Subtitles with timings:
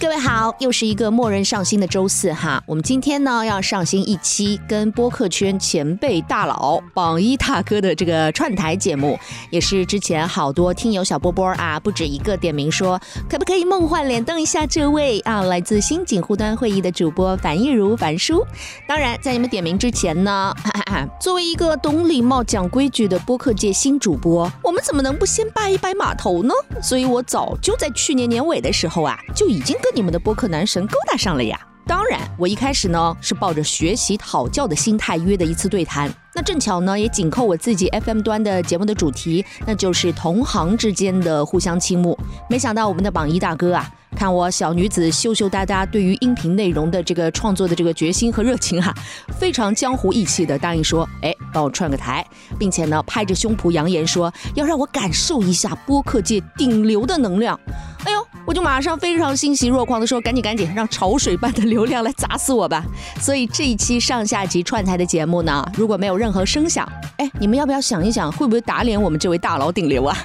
[0.00, 2.62] 各位好，又是一个默认上新的周四哈。
[2.66, 9.16] 我们今天呢要上新一期跟播客圈前辈大佬榜一大哥的这个串台节目，
[9.50, 13.00] 也是之前好多听友小波波啊，不止一个点名说，
[13.30, 18.44] 可不可以梦幻联动一下这位啊，来自新景互端会议的主播樊亦如樊叔。
[18.88, 26.52] 当然，在你们点名之前呢，哈 哈作为一个懂礼貌、讲规矩的播客界新主播，我们怎么能不先拜一拜码头呢？
[26.82, 31.60] 所以我早就在去年年尾的时候啊，就已经跟你们的播客男神勾搭上了呀。
[31.86, 36.10] 当然，我一开始呢是抱着学习讨教的心态约的一次对谈。
[36.32, 42.18] 那正巧呢，也紧扣我自己 FM 端的节目的主题，那就是同行之间的互相倾慕。
[42.48, 48.94] 没想到我们的榜一大哥啊，看我小女子羞羞答答对于音频内容的这个创作的这个决心和热情哈、
[49.38, 52.24] 非常江湖义气的答应说，哎，帮我串个台，
[52.58, 57.58] 并且呢拍着胸脯扬言说要让我感受一下播客界顶流的能量。
[58.04, 62.84] 哎呦，我就马上非常欣喜若狂的说，赶紧赶紧，让潮水般的流量来砸死我吧！
[63.20, 70.16] 所以这一期上下集串台的节目呢，如果没有任何声响，哎，你们要不要想一想，会不会打脸我们这位大佬顶流啊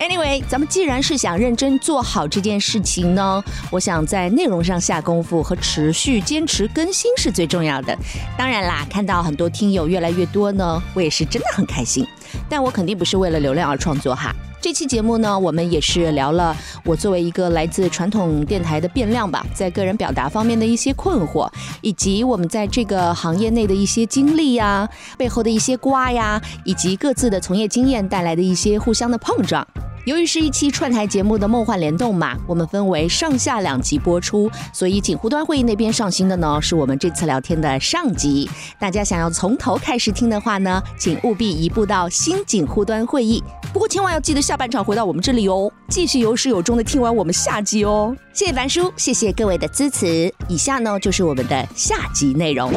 [0.00, 7.94] ？Anyway，咱们既然是想认真做好这件事情呢，我想在内容上下功夫和持续坚持更新是最重要的。
[8.36, 12.06] 当然啦，看到很多听友越来越多呢，我也是真的很开心。
[12.48, 14.34] 但我肯定不是为了流量而创作哈。
[14.62, 21.50] 这期节目呢，我们也是聊了我作为一个来自传统电台的变量吧，在个人表达方面的一些困惑，
[21.82, 29.66] 以及我们在这个行业内的一些经历呀，背后的一些瓜呀，以及各自的从业经验带来的一些互相的碰撞。
[30.04, 38.48] 由于是一期串台节目的梦幻联动嘛，我们分为上下两集播出，所以锦湖端会议那边上新的呢，是我们这次聊天的上集。
[38.78, 43.42] 大家想要从头开始听的话呢，请务必移步到新锦湖端会议。
[43.72, 48.16] 不过千万要记得下半场回到我们这里哦，继续有始有终的听完我们下集哦。
[48.32, 50.32] 谢谢樊叔，谢谢各位的支持。
[50.48, 52.72] 以下呢就是我们的下集内容。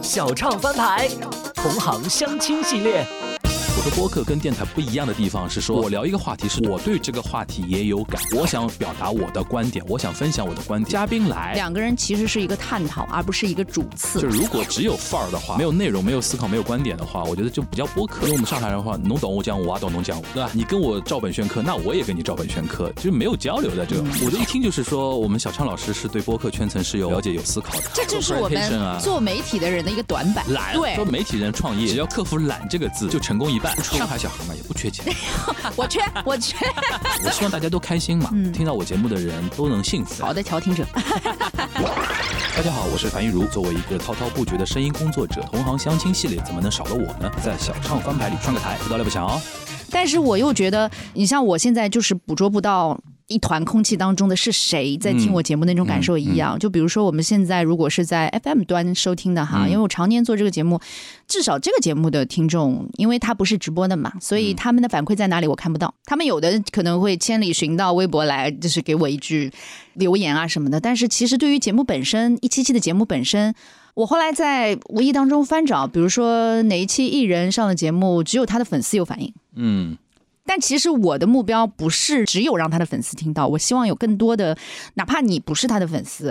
[0.00, 1.08] 小唱翻牌，
[1.54, 3.06] 同行相亲系列。
[3.78, 10.90] 我的播客跟电台不一样的地方是说，我聊一个话题，是我对这个话题也有感，我想表达我的观点，我想分享我的观点。
[10.90, 14.18] 嘉宾来，两个人其实是一个探讨，而不是一个主次。
[14.18, 18.22] 就如果只有范儿的话，没有内容、没有思考、没有观点的话，我觉得就不叫播客。
[18.22, 20.50] 因为我们上海人的话，侬懂我讲，我懂侬讲，对吧？
[20.54, 24.02] 你跟我照本宣科，那我也跟你照本宣科，就是没有交流的这个。
[24.24, 27.82] 我就一听就是说，我们小畅老师是对播客圈层是有了解、有思考的。
[27.92, 30.50] 这就是我们做媒体的人的一个短板。
[30.50, 33.65] 懒，对说，媒体人创业，只要克服“懒”这个字，就成功一半。
[33.82, 35.04] 上海小孩嘛，也不缺钱。
[35.76, 36.56] 我缺，我缺。
[37.24, 40.24] 我希望大家都开心嘛，听到我节目的人都能幸福。
[40.24, 40.84] 好的，调停者。
[42.56, 43.44] 大家好，我是樊玉茹。
[43.46, 47.30] 作为一个滔滔不绝的声音工作者，同行相亲系列怎么能少了我呢？
[47.42, 49.40] 在小唱翻牌里串个台，不到了不强哦。
[49.90, 56.58] 但是我又觉得，你像我现在就是捕捉不到一团空气当中的是谁在听我节目那种感受一样。
[56.58, 60.80] 就比如说我们现在如果是在 FM 端收听的哈，嗯因为我常年做这个节目，
[61.26, 65.92] 至少这个节目的听众，因为他不是直播的嘛，所以他们的反馈在哪里我看不到。
[66.04, 69.50] 他们有的可能会千里寻到微博来，就是给我一句
[69.94, 70.80] 留言啊什么的。
[70.80, 73.54] 但是其实对于节目本身，一期期的节目本身。
[73.94, 79.32] 我后来在无意当中翻找，比如说哪一期艺人上了节目，只有他的粉丝有反应。
[79.54, 79.96] 嗯，
[80.46, 84.56] 但其实我的目标不是只有让他的粉丝听到，我希望有更多的，
[84.94, 86.28] 哪怕你不是他的粉丝，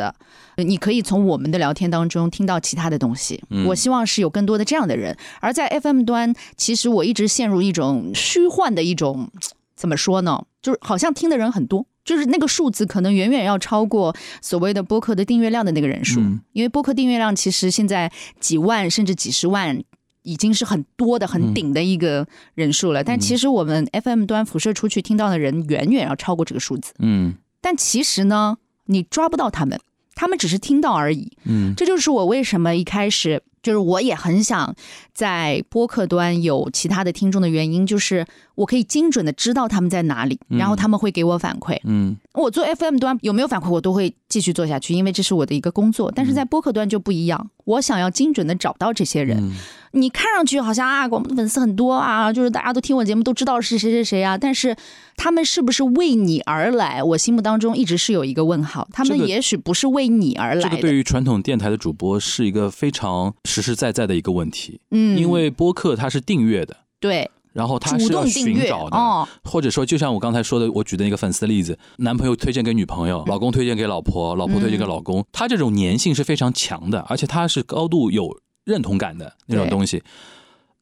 [0.56, 3.44] 呃你可以从我们的聊天当中听到其他的东西。
[3.50, 5.18] 嗯我希望是有更多的这样的人。
[5.42, 9.30] 而在 FM 端，其实我一直陷入一种虚幻的一种，
[9.75, 10.46] 怎么说呢？
[10.62, 11.86] 就是好像听的人很多。
[12.06, 19.84] 就是那个数字可能远远要超过所谓的播客的订阅量的那个人数，嗯因为播客订阅量其实现在几万甚至几十万
[20.25, 23.02] 已经是很多的、很顶的一个人数了。
[23.03, 26.91] 但其实我们 FM 端辐射出去听到的人远远要超过这个数字。
[27.00, 29.80] 嗯但其实呢，你抓不到他们，
[30.13, 31.31] 他们只是听到而已。
[31.46, 34.75] 嗯这就是我为什么一开始就是我也很想
[35.12, 41.80] 在播客端有其他的听众的原因，就是我可以精准的知道他们在哪里，然后他们会给我反馈。
[41.86, 46.12] 嗯我做 FM 端有没有反馈，我都会继续做下去，因为这是我的一个工作。
[46.16, 49.39] 但是在播客端就不一样，我想要精准的找到这些人。
[49.39, 49.54] 嗯
[49.95, 54.75] 你看上去好像啊，我们的粉丝很多啊，就是大家都听我节目都知道是谁谁谁啊，但是
[55.15, 57.01] 他们是不是为你而来？
[57.01, 60.69] 我心目当中一直是有一个问号，他们也许不是为你而来的。
[60.69, 80.03] 这个对于传统电台的主播是一个非常实实在在的一个问题，嗯，因为播客它是订阅的，对然后它主是要动订阅寻找的，哦，或者说就像我刚才说的，我举的那个粉丝的例子，男朋友推荐给女朋友，老公推荐给老婆，老婆推荐给老公，他这种粘性是非常强的，而且他是高度有认同感的那种东西。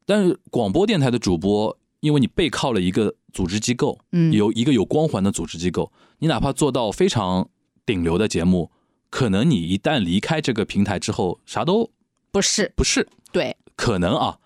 [0.04, 7.48] 但是广播电台的主播，因为你背靠了一个组织机构，嗯有一个有光环的组织机构，你哪怕做到非常
[7.86, 8.70] 顶流的节目，
[9.08, 11.90] 可能你一旦离开这个平台之后，啥都
[12.32, 14.38] 不是，不是，对，可能啊。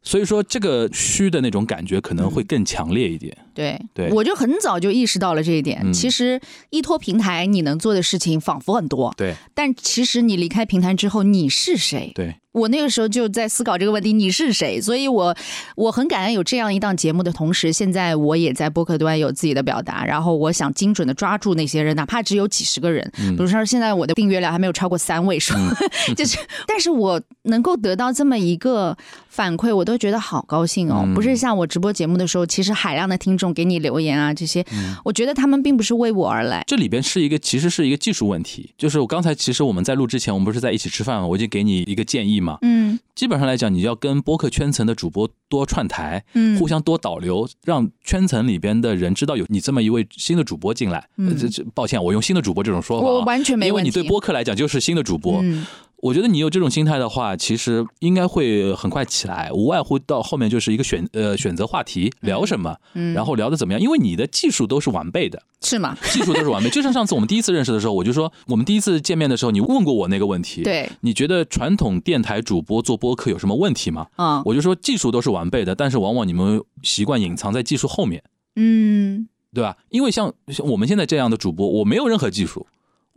[0.00, 3.36] 所以说，这个虚的那种感觉可能会更强烈一点。
[3.58, 4.12] 对，对。
[4.12, 5.80] 我就很早就意识到了这一点。
[5.82, 5.92] 嗯。
[5.92, 6.40] 其实
[6.70, 9.34] 依托平台，你能做的事情仿佛很多，对。
[9.52, 12.12] 但其实你离开平台之后，你是谁？
[12.14, 14.80] 对，我那个时候就在思考这个问题，你是谁？
[14.80, 15.36] 所以我
[15.74, 23.36] 我很感恩有这样一档节目的同时，现在我也在播客端有自己的表达，然后我想精准的抓住那些人，哪怕只有几十个人，嗯。
[23.36, 25.54] 比如说现在我的订阅量还没有超过三位数，
[26.16, 28.96] 就是，但是我能够得到这么一个
[29.28, 31.02] 反馈，我都觉得好高兴哦。
[31.04, 31.14] 嗯。
[31.14, 36.64] 不是像我直播节目的时候，其实海量的听众给你留言啊这些，嗯我觉得他们并不是为我而来。
[36.66, 38.72] 这里边是一个其实是一个技术问题。
[38.76, 41.26] 就是我刚才其实我们在录之前，我们不是在一起吃饭吗？
[41.26, 42.58] 我已经给你一个建议嘛。
[42.62, 51.08] 嗯基本上来讲，你要跟播客圈层的主播多串台，嗯互相多导流，让圈层里边的人知道有你这么一位新的主播进来。
[51.16, 55.40] 嗯呃这这，抱歉，我用新的主播这种说法、啊，我完全没问题，因为你对播客来讲就是新的主播。
[55.42, 55.66] 嗯
[56.00, 65.96] 我觉得你有这种心态的话，其实应该会很快起来，无外乎到后面就是一个选呃选择话题，聊什么，嗯，然后聊的怎么样，因为你的技术都是完备的，是吗？
[66.12, 66.70] 技术都是完备。
[66.70, 74.06] 就像上次我们第一次认识的时候，我就说我们第一次见面的时候，你问过我那个问题，，对，你觉得传统电台主播做播客有什么问题吗？
[74.14, 78.22] 啊，我就说技术都是完备的，但是往往你们习惯隐藏在技术后面，
[78.54, 79.76] 嗯对吧？
[79.88, 82.66] 因为像像我们现在这样的主播，我没有任何技术，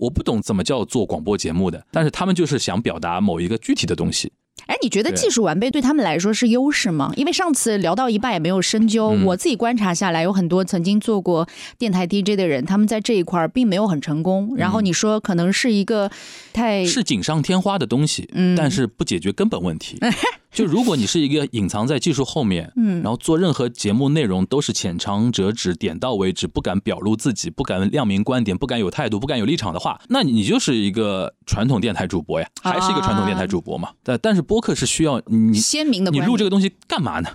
[0.01, 4.31] 我不懂怎么叫做广播节目的，但是他们就是想表达某一个具体的东西。
[4.65, 7.11] 哎，你觉得技术完备对他们来说是优势吗？
[7.15, 14.53] 因为上次聊到一半也没有深究，嗯我自己观察下来，有很多曾经做过电台 DJ 的人，他们在这一块儿并没有很成功。
[14.57, 16.09] 然后你说可能是一个
[16.53, 19.97] 太是锦上添花的东西，嗯但是不解决根本问题。
[20.51, 33.91] 就如果你是一个隐藏在技术后面，嗯然后做任何节目内容都是浅尝辄止、点到为止，不敢表露自己，不敢亮明观点，不敢有态度，不敢有立场的话，那你就是一个传统电台主播呀，还是一个传统电台主播嘛？
[34.03, 37.29] 但但是播客是需要你鲜明的你录这个东西干嘛呢？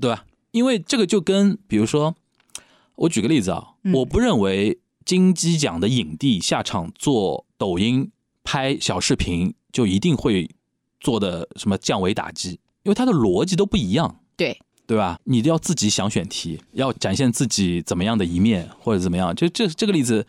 [0.00, 0.24] 对吧？
[0.52, 2.14] 因为这个就跟比如说，
[2.94, 8.12] 我举个例子啊，嗯我不认为金鸡奖的影帝下场做抖音
[8.44, 10.48] 拍小视频就一定会
[11.00, 14.20] 做的什么降维打击，因为它的逻辑都不一样。
[14.36, 15.18] 对，对吧？
[15.24, 19.34] 你都要自己想选题，要展现自己怎么样的一面，或者怎么样。
[19.34, 20.26] 就这这个例子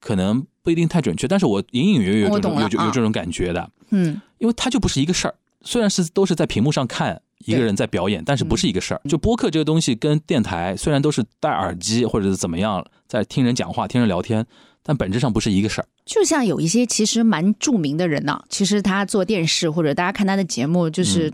[0.00, 3.70] 可能不一定太准确，但是我隐隐约约有这种啊有有这种感觉的。
[3.90, 5.34] 嗯因为它就不是一个事儿。
[5.62, 9.00] 虽然是都是在屏幕上看一个人在表演，但是不是一个嗯事儿。
[9.08, 14.44] 就播客这个东西跟电台虽然都是戴耳机或者是怎么样，在听人讲话、听人聊天，
[14.84, 15.86] 但本质上不是一个事儿。
[16.04, 21.32] 就像有一些其实蛮著名的人呢、其实他做电视或者大家看他的节目，就是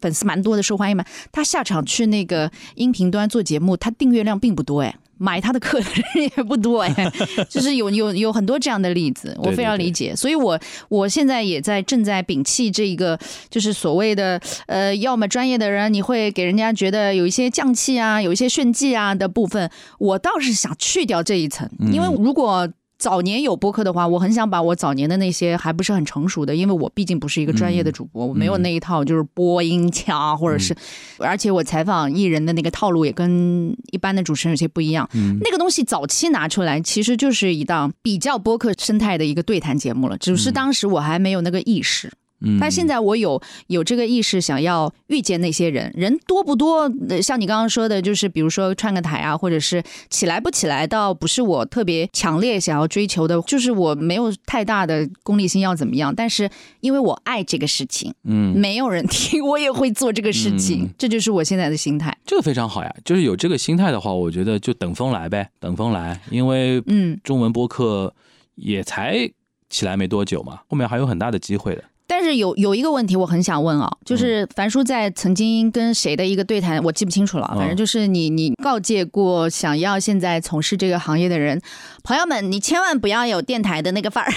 [0.00, 1.04] 粉丝蛮多的，受欢迎嘛。
[1.32, 4.94] 他下场去那个音频端做节目，他订阅量并不多哎。
[5.22, 7.12] 买他的课的人也不多哎，
[7.50, 10.58] 就是有有有很多这样的例子，我非常理解，所以我
[10.88, 13.18] 我现在也在正在摒弃这一个
[13.50, 22.66] 就是所谓的呃，要么专业的人你会给人家觉得有一些匠气啊，有一些炫技啊的部分，我倒是想去掉这一层，因为如果
[23.00, 30.76] 早年有播客的话，我很想把我早年的那些还不是很成熟的，因为我毕竟不是一个专业的主播，我没有那一套就是播音腔或者是，
[31.18, 35.08] 而且我采访艺人的那个套路也跟一般的主持人有些不一样。
[35.42, 42.12] 那个东西早期拿出来，其实就是一档比较播客生态的一个对谈节目了，只是当时我还没有那个意识。
[42.42, 46.90] 嗯，但现在我有有这个意识，想要遇见那些人，人多不多？
[47.08, 56.48] 呃像你刚刚说的，就是比如说串个台啊，或者是起来不起来，倒不是我特别强烈想要追求的，就是我没有太大的功利心要怎么样，但是
[56.80, 62.16] 因为我爱这个事情，嗯，没有人听，我也会做这个事情，嗯这就是我现在的心态。
[62.24, 62.94] 这个非常好呀。
[63.04, 66.20] 就是有这个心态的话，我觉得就等风来呗，等风来。
[66.30, 68.14] 因为嗯，中文播客
[68.54, 69.30] 也才
[69.68, 71.84] 起来没多久嘛，后面还有很大的机会的。
[72.10, 81.62] 但是有有一个问题我很想问啊，嗯就是樊叔在曾经跟谁的一个对谈，我记不清楚了，嗯反正就是你你告诫过想要现在从事这个行业的人，
[82.02, 84.32] 朋友们，你千万不要有电台的那个范儿。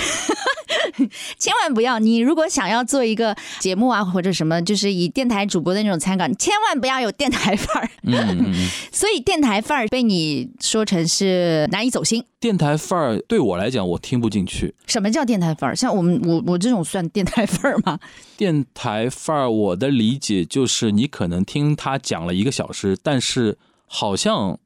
[1.38, 2.00] 千万不要！
[2.00, 7.89] 你如果想要做一个节目啊，或者什么，就是以电台主播的那种参考，你千万不要有电台范儿。
[8.03, 12.24] 嗯嗯嗯， 所以电台范儿被你说成是难以走心。
[12.39, 14.75] 电台范儿对我来讲，我听不进去。
[14.86, 15.75] 什么叫电台范儿？
[15.75, 18.00] 像我们我我这种算电台范儿吗？
[18.36, 24.60] 电台范儿，我的理解就是你可能听他讲了一个小时，但是好像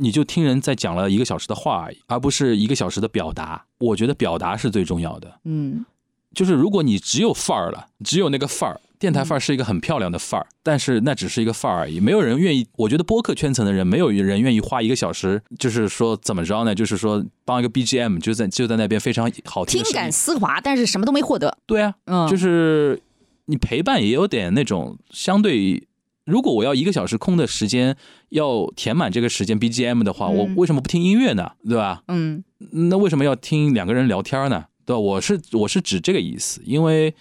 [0.00, 3.66] 你就听人在讲了一个小时的话而已，而不是一个小时的表达。
[3.78, 5.40] 我觉得表达是最重要的。
[5.44, 5.84] 嗯
[6.32, 12.64] 就是如果你只有范儿了，只有那个范儿，电台范儿是一个很漂亮的范儿，但是那只是一个范儿而已，没有人愿意。
[12.76, 16.72] 我觉得播客圈层的人，没有人愿意花一个小时，就是说怎么着呢？
[16.72, 21.58] 就是说帮一个 BGM 就在就在那边非常好听，听感丝滑，但是什么都没获得。
[21.66, 23.02] 对啊，嗯，就是
[23.46, 25.82] 你陪伴也有点那种相对。
[26.24, 27.96] 如果我要一个小时空的时间，
[28.28, 31.52] 要填满这个时间 BGM 的话，我为什么不听音乐呢？
[31.64, 32.02] 对吧？
[32.08, 34.66] 嗯，那为什么要听两个人聊天呢？
[34.84, 34.98] 对吧？
[34.98, 37.14] 我是我是指这个意思，因为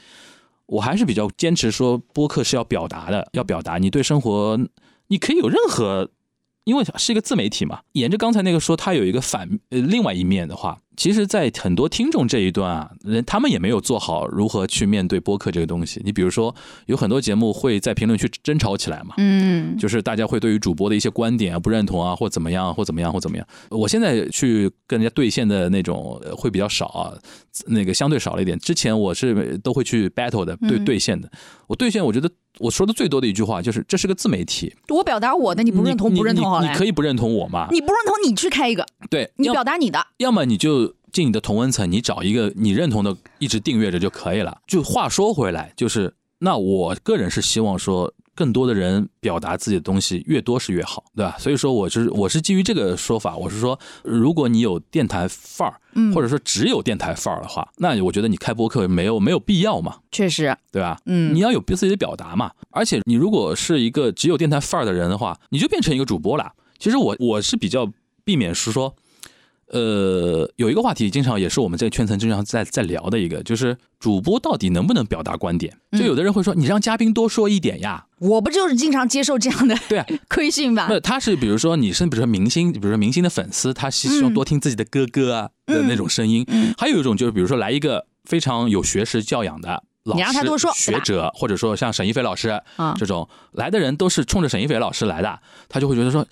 [0.65, 4.59] 我还是比较坚持说播客是要表达的，要表达你对生活，
[5.07, 6.11] 你可以有任何。
[6.65, 16.01] 因为是一个自媒体嘛，沿着刚才那个说，它有一个反呃另外一面的话，其实，在很多听众这一段啊，人他们也没有做好如何去面对播客这个东西。
[16.03, 16.53] 你比如说，
[16.87, 23.47] 有很多节目会在评论区争吵起来嘛，嗯，就是大家会对于主播的一些观点啊不认同啊，或怎么样，或怎么样，或怎么样。
[23.69, 27.17] 我现在去跟人家对线的那种会比较少啊，
[27.67, 28.59] 那个相对少了一点。
[28.59, 31.31] 之前我是都会去 battle 的对对线的，
[31.67, 32.29] 我对线我觉得。
[32.57, 34.75] 我说的最多的一句话就是，这是个自媒体。
[34.89, 37.67] 我表达我的，你不认同不认同好你可以不认同我吗？
[37.71, 38.85] 你不认同，你去开一个。
[39.09, 40.05] 对，你表达你的。
[40.17, 44.57] 要么你就进你的同温层，你找一个你认同的，一直订阅着就可以了。
[44.67, 48.13] 就话说回来，就是那我个人是希望说。
[48.39, 51.35] 更多的人表达自己的东西越多是越好，对吧？
[51.37, 55.75] 所以说，我是我是基于这个说法，我是说，如果你有电台范儿，
[56.13, 59.97] 或者说只有电台范儿的话，那我觉得你开播客没有没有必要嘛？
[60.09, 60.97] 确实，对吧？
[61.05, 62.51] 嗯，你要有自己的表达嘛。
[62.69, 66.53] 而且你如果是一个只有电台范儿的人的话，你就变成一个主播了。
[66.77, 67.91] 其实我我是比较
[68.23, 68.95] 避免是说。
[69.71, 75.77] 呃，有一个话题，经常也是我们这个圈层经常在在聊的一个，就是主播到底能不能表达观点？
[75.91, 78.07] 就有的人会说，你让嘉宾多说一点呀。
[78.17, 80.87] 我不就是经常接受这样的对 亏信吧？
[80.89, 86.43] 那他是比如说你是比如说明星，比如说明星的粉丝，他希望多听自己的哥哥啊的那种声音。
[86.75, 89.83] 还有一种就是比如说来一个非常有学识教养的
[90.15, 92.59] 你让他多说、学者，或者说像沈一飞老师
[92.97, 96.25] 这种来的人都是冲着沈一飞老师来的，他就会觉得说。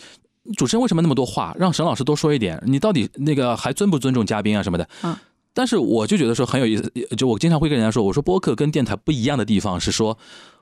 [0.56, 1.56] 主持人为什么那么多话？
[1.60, 2.62] 让沈老师多说一点。
[2.66, 4.88] 你到底那个还尊不尊重嘉宾啊什么的？
[5.04, 5.16] 嗯。
[5.54, 10.16] 但是我就觉得说很有意思，就我经常会跟人家说，我说播客跟电台不一样的地方是说，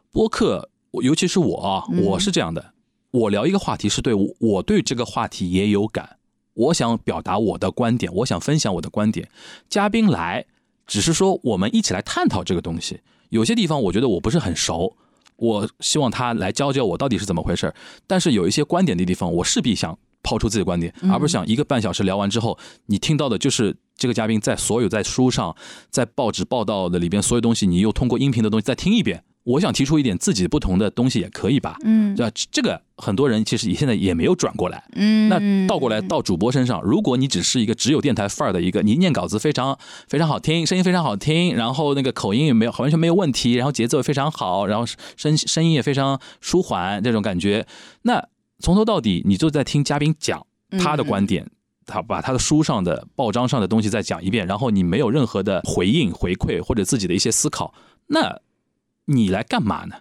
[0.09, 0.69] 播客
[1.03, 2.71] 尤其是我，我是这样的，
[3.11, 6.17] 我聊一个话题是对我对这个话题也有感，
[6.53, 9.29] 我想表达我的观点，我想分享我的观点。
[9.67, 10.45] 嘉宾来
[10.87, 13.01] 只是说我们一起来探讨这个东西。
[13.29, 14.95] 有些地方我觉得我不是很熟。
[15.37, 17.73] 我希望他来教教我到底是怎么回事
[18.07, 25.55] 但是有一些观点的地方，我势必想抛出自己的观点，而不是想一个半小时聊完之后，你听到的就是这个嘉宾在所有在书上、
[25.89, 29.23] 在报纸报道的里边所有东西，你又通过音频的东西再听一遍。
[29.45, 32.31] 我想提出一点自己不同的东西也可以吧，嗯，对吧？
[32.51, 44.85] 这个很多人其实现在也没有转过来，嗯，那倒过来到主播身上，如果你只是一个只有电台范儿的一个，你念稿子非常非常好听，声音非常好听，然后那个口音也没有完全没有问题，然后节奏也非常好，然后
[45.15, 47.67] 声声音也非常舒缓，这种感觉，
[48.01, 48.27] 那
[48.59, 50.43] 从头到底你就在听嘉宾讲
[50.79, 51.47] 他的观点，
[51.85, 57.75] 他把他的书上的报章上的东西再讲一遍，然后你没有任何的回应回馈或者自己的一些思考，
[58.07, 58.41] 那。
[59.05, 59.95] 你来干嘛呢？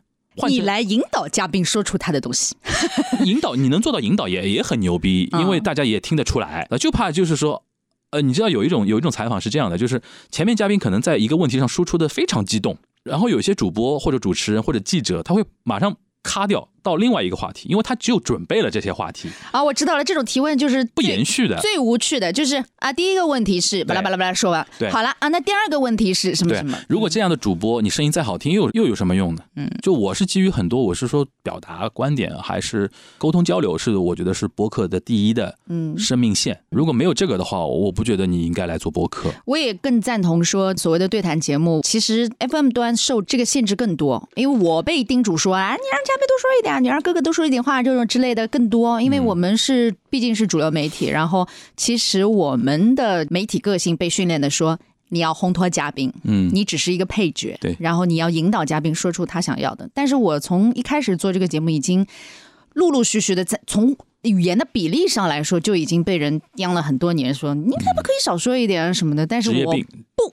[0.49, 2.57] 你来引导嘉宾说出他的东西。
[3.25, 6.67] 引导你能做到引导也也很牛逼，因为大家也听得出来。
[6.79, 7.65] 就怕就是说，
[8.11, 15.97] 呃，你知道有一种有一种采访是这样的，就是前面嘉宾可能在一个问题上输出的非常激动，然后有些主播或者主持人或者记者他会马上。
[16.27, 20.05] 卡掉到另外一个话题，因为他只有准备了这些话题啊，我知道了。
[20.05, 26.79] 这种提问就是不延续的，最无趣的，就是啊，第一个问题是巴拉巴拉巴拉说完，对，好了啊，那第二个问题是什么什么？
[26.87, 29.43] 如果这样的主播，你声音再好听，又又有什么用呢？
[29.57, 36.61] 嗯，就我是基于很多，我是说表达观点，还是沟通交流，是我觉得是播客的第一的嗯生命线。
[36.69, 39.33] 如果没有这个的话，我不觉得你应该来做播客。
[39.47, 46.89] 我也更赞同说，所谓的对谈节目，其实 FM 端受这个限制更多，因为我被叮嘱说啊，你让嘉宾多说一点，你。
[46.89, 54.79] 让哥哥多说一点话，这种之类的更多，因为我们是毕竟是主流媒体，然后其实我们的媒体个性被训练的说，
[55.09, 59.91] 你要烘托嘉宾，嗯，你只是一个配角，对，然后你要引导嘉宾说出他想要的。
[59.93, 62.07] 但是我从一开始做这个节目，已经
[62.75, 69.27] 陆陆续续的在从语言的比例上来说，就已经被人央了很多年，说你可不可以少说一点什么的。
[69.27, 69.73] 但是我
[70.15, 70.33] 不。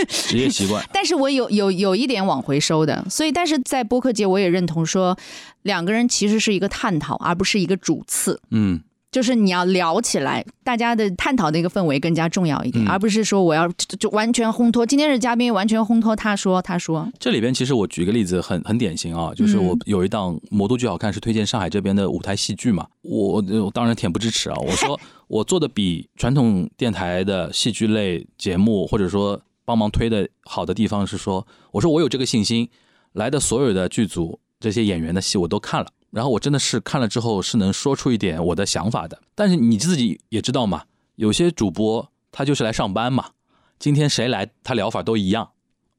[0.08, 5.16] 职业习惯， 但是我有有有一点往回收的，所以但是在播客界，我也认同说，
[5.62, 8.40] 两个人其实是一个探讨，而不是一个主次。
[8.50, 8.80] 嗯。
[9.10, 13.66] 就是你要聊起来，大家的探讨的一个氛围更加重要一点，而不是说我要
[13.98, 14.84] 就完全烘托。
[14.84, 17.10] 今天是嘉宾，完全烘托他说他说。
[17.18, 22.86] 这里边其实我举个例子，很很典型啊，就是我有一档《魔都剧好看》，是推荐上海这边的舞台戏剧嘛。
[23.00, 32.70] 我我当然恬不知耻啊，我说 我做的比传统电台的戏剧类节目，或者说帮忙推的好的地方是说，我说我有这个信心。
[33.12, 39.20] 来的所有的剧组这些演员的戏我都看了，然后我真的是看了之后是能说出一点我的想法的。
[39.34, 40.84] 但是你自己也知道嘛，
[41.16, 43.30] 有些主播他就是来上班嘛，
[43.78, 45.50] 今天谁来他聊法都一样。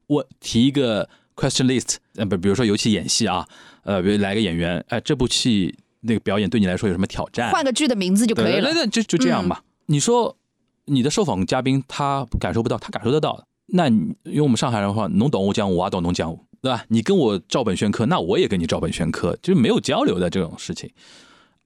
[0.08, 3.48] 我提一个 question list，呃不，比如说尤其演戏啊，
[3.84, 7.52] 呃，比如来个演员，哎，这部戏那个表演对你来说有什么挑战？
[7.52, 8.72] 换个剧的名字就可以了。
[8.72, 9.60] 对对，就就这样嘛。
[9.88, 10.38] 你说
[10.86, 13.46] 你的受访嘉宾他感受不到，他感受得到的。
[13.72, 16.84] 那你用我们上海人的话，侬懂我讲，我懂侬讲，对吧？
[16.88, 20.90] 你跟我照本宣科，那我也跟你照本宣科，就是没有交流的这种事情。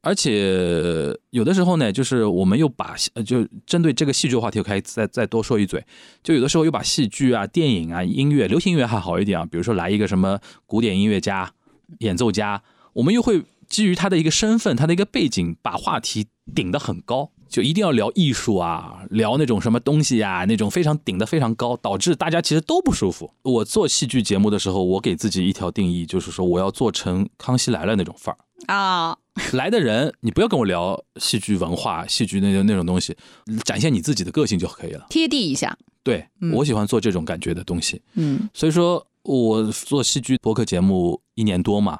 [0.01, 5.81] 而且有的时候呢，就是我们又把呃就针对这个戏剧话题，我可以再再多说一嘴。
[6.21, 11.53] 就有的时候又把戏剧啊、电影啊、音乐、流行音乐还好一点啊，比如说来一个什么古典音乐家、
[11.99, 17.31] 演奏家，我们又会基于他的一个身份、他的一个背景，把话题顶得很高。
[17.53, 23.31] 就一定要聊艺术啊，聊那种什么东西呀，那种非常顶的非常高，导致大家其实都不舒服。
[23.43, 29.15] 我做戏剧节目的时候，我给自己一条定义，就是说我要做成《康熙来了》那种范儿啊。
[29.51, 33.15] 来的人，你不要跟我聊戏剧文化、戏剧那种那种东西，
[33.63, 35.77] 展现你自己的个性就可以了，贴地一下。
[36.01, 38.01] 对我喜欢做这种感觉的东西。
[38.15, 41.99] 嗯，所以说我做戏剧博客节目一年多嘛。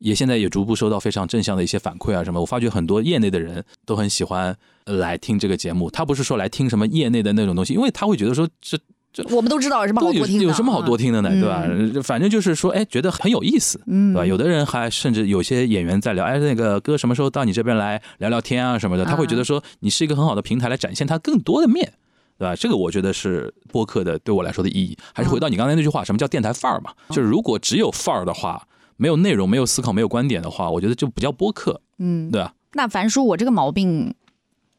[0.00, 4.54] 也现在也逐步收到非常正向的一些反馈啊什么，我发觉很多业内的人都很喜欢
[4.86, 5.90] 来听这个节目。
[5.90, 8.78] 他不是说来听什么业内的那种东西，因为他会觉得说这
[9.12, 12.02] 这我们都知道有什么好多听的，有什么好多听的呢，对吧？
[12.02, 14.24] 反正就是说，哎，觉得很有意思，对吧？
[14.24, 21.92] 有的人还甚至有些演员在聊，哎，那个哥什么时候到你这边来聊聊天啊什么的，他会觉得说你是一个很好的平台来展现他更多的面，
[22.38, 22.56] 对吧？
[22.56, 24.96] 这个我觉得是播客的对我来说的意义。
[25.12, 26.92] 还是回到你刚才那句话，什么叫电台范儿嘛？
[27.10, 28.66] 就是如果只有范儿的话。
[29.00, 32.52] 没有内容、没有思考、没有观点的话，我觉得就不叫播客，嗯，对啊？
[32.74, 34.14] 那凡叔，我这个毛病，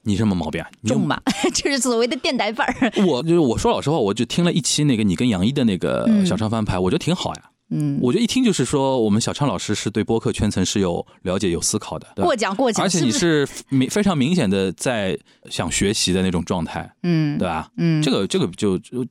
[0.04, 0.70] 你什么毛病啊？
[0.86, 1.20] 重吧，
[1.56, 2.92] 就是所谓的电台范儿。
[3.08, 7.50] 我就是我说老实话，我就听了一期那个你跟杨一的那个小唱翻牌，我觉得挺好呀。
[7.74, 12.86] 嗯，我觉得一听就是说，我们小唱老师是对播客圈层是有了解、有思考的，过奖过奖。
[12.86, 15.18] 而且你是明非常明显的在
[15.50, 17.70] 想学习的那种状态，嗯，对吧？
[17.78, 19.04] 嗯，这个这个就就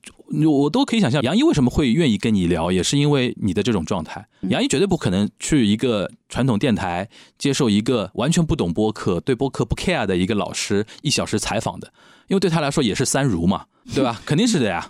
[0.47, 4.25] 我都可以想象，杨一为什么会愿意跟你聊，也是因为你的这种状态。
[4.49, 11.91] 杨一绝对不可能去一个传统电台接受一个完全不懂播客、对播客不 care 的一个老师一小时采访的。
[12.27, 14.21] 因为对他来说也是三如嘛，对吧？
[14.25, 14.89] 肯定是的呀，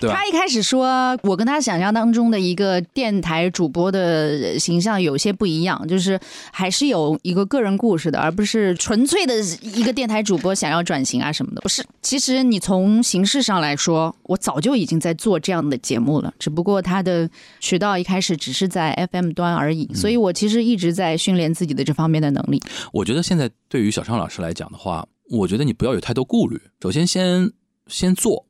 [0.00, 0.16] 对吧？
[0.16, 6.18] 他一开始说，我跟他想象当中的一个电台主播的形象有些不一样，就是
[6.50, 11.60] 还是有一个个人故事的，而不是纯粹的一个电台主播想要转型啊什么的。
[11.60, 17.28] 不是，其实你从形式上来说，我早就已经在做这样的节目了，只不过他的
[17.60, 22.62] 渠道一开始只是在 FM 端而已，所以我其实一直在训练自己的这方面的能力。
[22.92, 25.06] 我觉得现在对于小畅老师来讲的话。
[25.30, 27.50] 我觉得你不要有太多顾虑，首先先
[27.86, 28.44] 先做，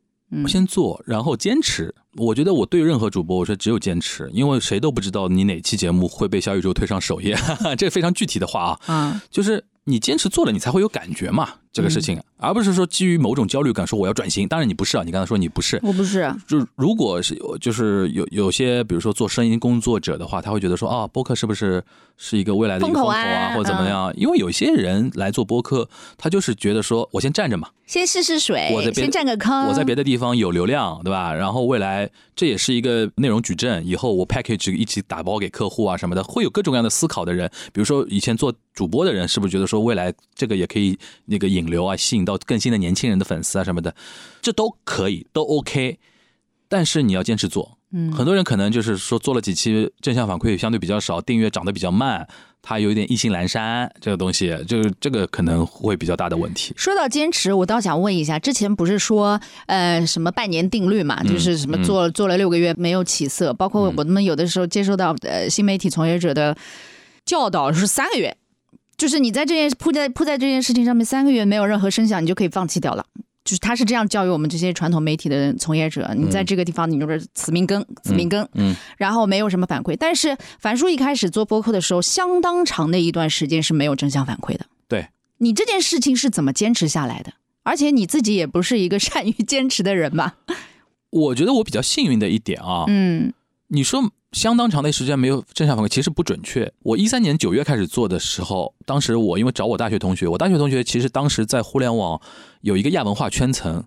[0.48, 1.94] 先做，然后坚持。
[2.16, 7.36] 我觉得我对任何主播，我说只有坚持，因为谁都不知道你哪期节目会被小宇宙推上首页，
[7.78, 11.48] 这非常具体的话啊，嗯就是你坚持做了，你才会有感觉嘛。
[11.72, 14.46] 这个事情，而不是说基于某种焦虑感说我要转型。
[14.46, 16.30] 当然你不是啊，你刚才说你不是，我不是。
[16.46, 21.82] 就如果是有，就是有有些，比如说做声音工作者的话，他会觉得说啊，播客是不是
[22.18, 24.12] 是一个未来的一个风口啊，或者怎么样？
[24.16, 31.32] 因为有些人来做播客，他就是觉得说我先站着嘛，先试试水，我在先占个坑，我在别的地方有流量，对吧？
[31.32, 37.50] 然后未来这也是一个内容矩阵，以后我 package 一起打包给客户啊什么的，会有各种各样的思考的人。
[37.72, 42.38] 比如说以前做主播的人，是不是觉得说未来这个也可以那个引流啊，吸引到。
[42.44, 43.94] 更新的年轻人的粉丝啊什么的，
[44.40, 45.98] 这都可以，都 OK，
[46.68, 47.78] 但是你要坚持做。
[47.92, 52.26] 嗯，很多人可能就是说做了几期正向反馈相对比较少，订阅涨得比较慢，
[52.62, 56.72] 他有一点意兴阑珊，这个东西就是这个可能会比较大的问题。
[56.74, 66.56] 说到坚持，我倒想问一下，之前不是说呃什么半年定律嘛，就是什么做做了六个月没有起色，包括我们有的时候接收到呃新媒体从业者的
[67.24, 68.36] 教导是三个月。
[69.02, 73.04] 就是你在这件铺在铺在这件事情上面三个月没有任何声响，你就可以放弃掉了。
[73.44, 79.96] 就是他是这样教育我们这些传统媒体的从业者，你在这个地方你就是死命跟死命跟，嗯，然后没有什么反馈。
[79.98, 84.66] 但是樊叔一开始做播客的时候，相当长的一段时间是没有正向反馈的。
[84.86, 87.32] 对，你这件事情是怎么坚持下来的？
[87.64, 90.36] 而且你自己也不是一个 善于坚持的人吧？
[91.10, 93.32] 我觉得我比较幸运的一点啊，嗯，
[93.72, 94.04] 你说。
[94.32, 96.72] 相当长的时间没有正向反馈，其实不准确。
[96.78, 102.18] 我一三年九月开始做的时候，当时我因为找我大学同学，我大学同学其实当时在互联网
[102.62, 103.84] 有一个亚文化圈层，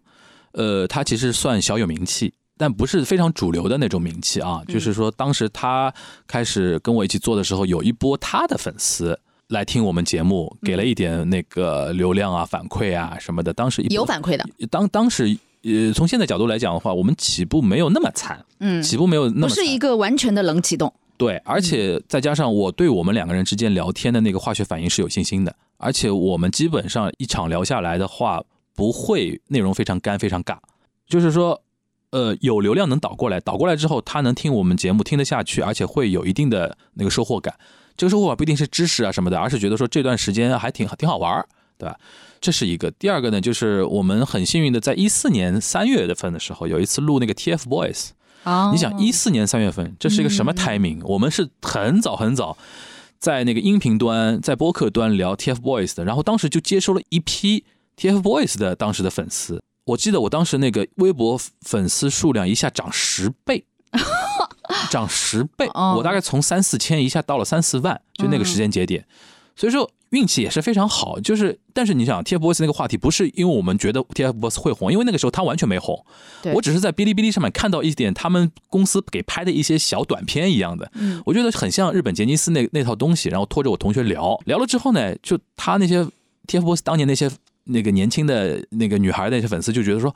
[0.51, 4.61] 呃，他其实算小有名气，但不是非常主流的那种名气啊。
[4.67, 5.91] 就是说，当时他
[6.27, 13.51] 开始跟我一起做的时候，有一波他的粉丝来听我们节目，给了一点那个流量啊、反馈啊什么的。
[13.51, 15.35] 当时有反馈的，当当时。
[15.65, 28.43] 呃，从现在角度来讲的话，我们起步没有那么惨，嗯，起步没有那么不是一个完全的冷启动，对，而且再加上我对我们两个人之间聊天的那个化学反应是有信心的，而且我们基本上一场聊下来的话，
[28.75, 30.57] 不会内容非常干、非常尬，
[31.07, 31.59] 就是说，
[32.11, 37.55] 呃，有流量能导过来，导过来之后，他能听我们节目听得下去，而且会有一定的那个收获感。
[37.97, 41.47] 这个收获感不一定是知识啊什么的，而是觉得说这段时间还挺挺好玩儿，
[41.79, 41.97] 对吧？
[42.45, 42.91] 这是一个。
[42.91, 48.09] 第二个呢，就是我们很幸运的，在一四年三月份的时候，有一次录那个 TFBOYS。
[48.43, 52.55] 哦你想一四年三月份，这是一个什么 timing？、我们是很早很早
[53.17, 57.65] 在那个音频端、在播客端聊 TFBOYS 的，然后当时就接收了一批
[57.97, 59.59] TFBOYS 的当时的粉丝。
[59.85, 63.65] 我记得我当时那个微博粉丝数量一下涨十倍，
[64.91, 69.03] 涨十倍，哦我大概从三四千一下到了三四万，就那个时间节点。
[69.55, 76.05] 所以说运气也是非常好，就是但是你想 TFBOYS 那个话题不是因为我们觉得 TFBOYS 会红，因为那个时候他完全没红，
[76.41, 76.53] 对。
[76.53, 81.21] 我只是在哔哩哔哩上面看到一点他们公司给拍的一些小短片一样的，嗯。
[81.25, 86.07] 我觉得很像日本杰尼斯那那套东西，然后拖着我同学聊聊了之后呢，就他那些
[86.47, 87.29] TFBOYS 当年那些
[87.65, 90.15] 那个年轻的那个女孩的那些粉丝就觉得说。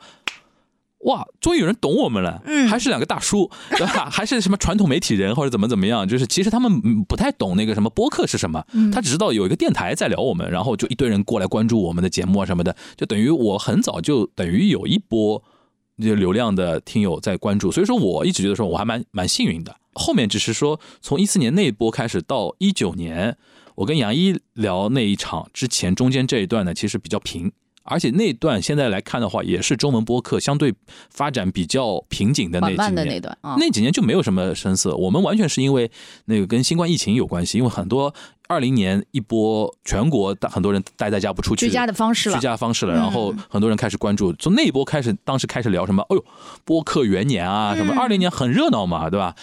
[1.04, 4.10] 哇，终于有人懂我们了，嗯还是两个大叔， 对吧？
[4.10, 6.06] 还是什么传统媒体人或者怎么怎么样？
[6.06, 15.42] 就是其实他们嗯不太懂那个什么播客是什么，嗯他只知道有一个电台在聊我们，然后就一堆人过来关注我们的节目啊什么的，就等于我很早就等于有一波
[16.02, 19.76] 这流量的听友在关注，所以说我一直觉得说我还蛮蛮幸运的。
[19.94, 23.36] 后面只是说从一四年那一波开始到一九年，
[23.74, 27.50] 我跟杨一聊那一场之前中间这一段呢，其实比较平。
[27.82, 30.74] 而且那段现在来看的话，也是中文播客相对
[31.10, 32.94] 发展比较瓶颈的那几年。
[32.94, 35.90] 的那段啊，那几年就没有什么声色，我们完全是因为
[36.26, 38.14] 那个跟新冠疫情有关系，因为很多
[38.48, 42.40] 二零年一波全国很多人待在家不出去，居家的方式了居。
[42.40, 46.24] 家方式了，嗯然后很多人开始关注，从那一波开始，当时开始聊什么，哎呦，
[46.64, 49.34] 播客元年啊，什么嗯二零年很热闹嘛，对吧？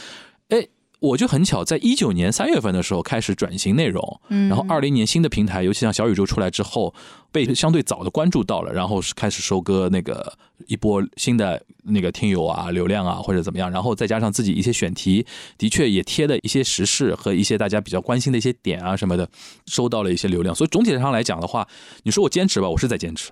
[0.99, 1.07] 哎。
[1.07, 6.91] 我就很巧，在一九年三月份的时候开始转型内容，嗯然后二零年新的平台，尤其像小宇宙出来之后，
[7.31, 10.33] 被相对早的关注到了，然后是开始收割那个
[10.65, 15.23] 一波新的那个听友啊、流量啊或者怎么样，然后再加上自己一些选题，
[15.55, 19.29] 的确也贴的一些时事和一些大家比较关心的一些点啊什么的，
[19.67, 20.55] 收到了一些流量。
[20.55, 21.67] 所以总体上来讲的话，
[22.03, 23.31] 你说我坚持吧，我是在坚持；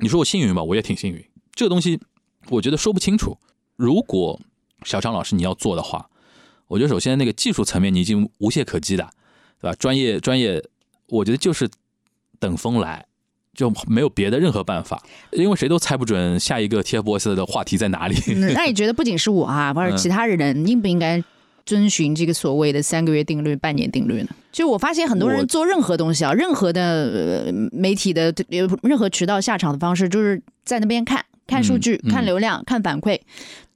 [0.00, 1.24] 你说我幸运吧，我也挺幸运。
[1.54, 1.98] 这个东西
[2.50, 3.38] 我觉得说不清楚。
[3.76, 4.38] 如果
[4.84, 6.07] 小张老师你要做的话，
[6.68, 9.08] 我觉得首先那个技术层面你已经无懈可击的，
[9.60, 9.76] 对吧？
[9.78, 10.62] 专业专业，
[11.08, 11.68] 我觉得就是
[12.38, 13.04] 等风来，
[13.54, 15.02] 就没有别的任何办法，
[15.32, 18.14] 因为谁都猜不准下一个 TFBOYS 的话题在哪里。
[18.28, 21.22] 嗯那你 觉得不仅是我啊，或者其他人应不应该
[21.64, 24.28] 遵循这个所谓的三个月定律、半年定律呢？
[24.52, 33.18] 就我发现很多人做任何东西啊，任何的呃媒体的呃任何渠道下场的方式，就是在那边看看数据、嗯嗯看流量、看反馈。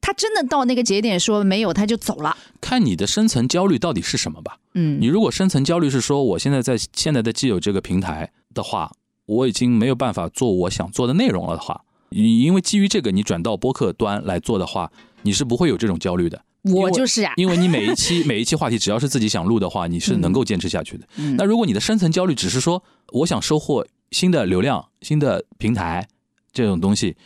[0.00, 2.36] 他真的到那个节点说没有，他就走了。
[2.60, 4.58] 看你的深层焦虑到底是什么吧。
[4.74, 8.92] 嗯你如果深层焦虑是说我现在在现在的既有这个平台的话，
[9.26, 14.90] 我已经没有办法做我想做的内容了的话，你因为基于这个你转到播客端来做的话，
[15.22, 16.44] 你是不会有这种焦虑的。
[16.62, 21.06] 我就是啊，因为你每一期每一期话题只要是自己想录的话，你是能够坚持下去的。
[21.16, 22.82] 嗯那如果你的深层焦虑只是说
[23.12, 26.08] 我想收获新的流量、新的平台
[26.52, 27.16] 这种东西，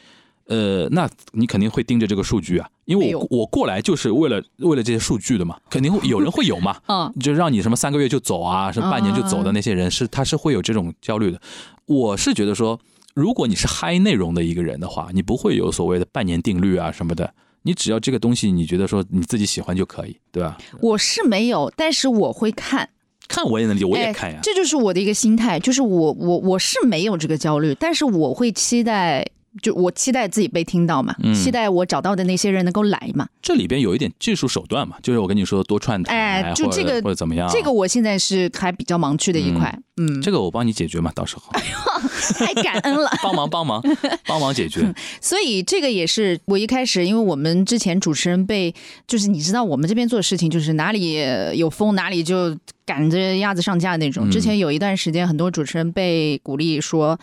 [0.49, 6.77] 呃，那你肯定会盯着这个数据啊，因为我我过来就是为了为了这些数据的嘛，肯定会有人会有嘛。
[6.89, 11.41] 嗯就让你什么三个月就走啊，什么半年就走的那些人是他是会有这种焦虑的。
[11.87, 12.79] 我是觉得说，
[13.15, 17.33] 如果你是嗨内容的一个人的话，你不会有所谓的半年定律啊什么的。
[17.63, 20.57] 你只要这个东西你觉得说你自己喜欢就可以，对吧？
[20.81, 22.89] 我是没有，但是我会看。
[23.29, 24.39] 看我也能理解，我也哎看呀。
[24.41, 29.27] 这就是我的一个心态，就是我我我是没有这个焦虑，但是我会期待，
[29.63, 33.27] 就我期待自己被听到嘛，嗯期待我找到的那些人能够来嘛。
[33.43, 43.11] 这里边有一点技术手段嘛，就是我跟你说多串台，哎就这个或者怎么样，这个我现在是还比较盲区的一块，嗯，这个我帮你解决嘛，到时候哎呦太感恩了。
[43.23, 43.83] 帮忙帮忙
[44.27, 44.93] 帮忙解决。
[45.21, 48.75] 所以这个也是我一开始，因为我们之前主持人被，
[49.07, 51.17] 就是你知道我们这边做事情就是哪里
[51.55, 54.29] 有风哪里就赶着鸭子上架那种。
[54.29, 57.19] 嗯之前有一段时间，很多主持人被鼓励说，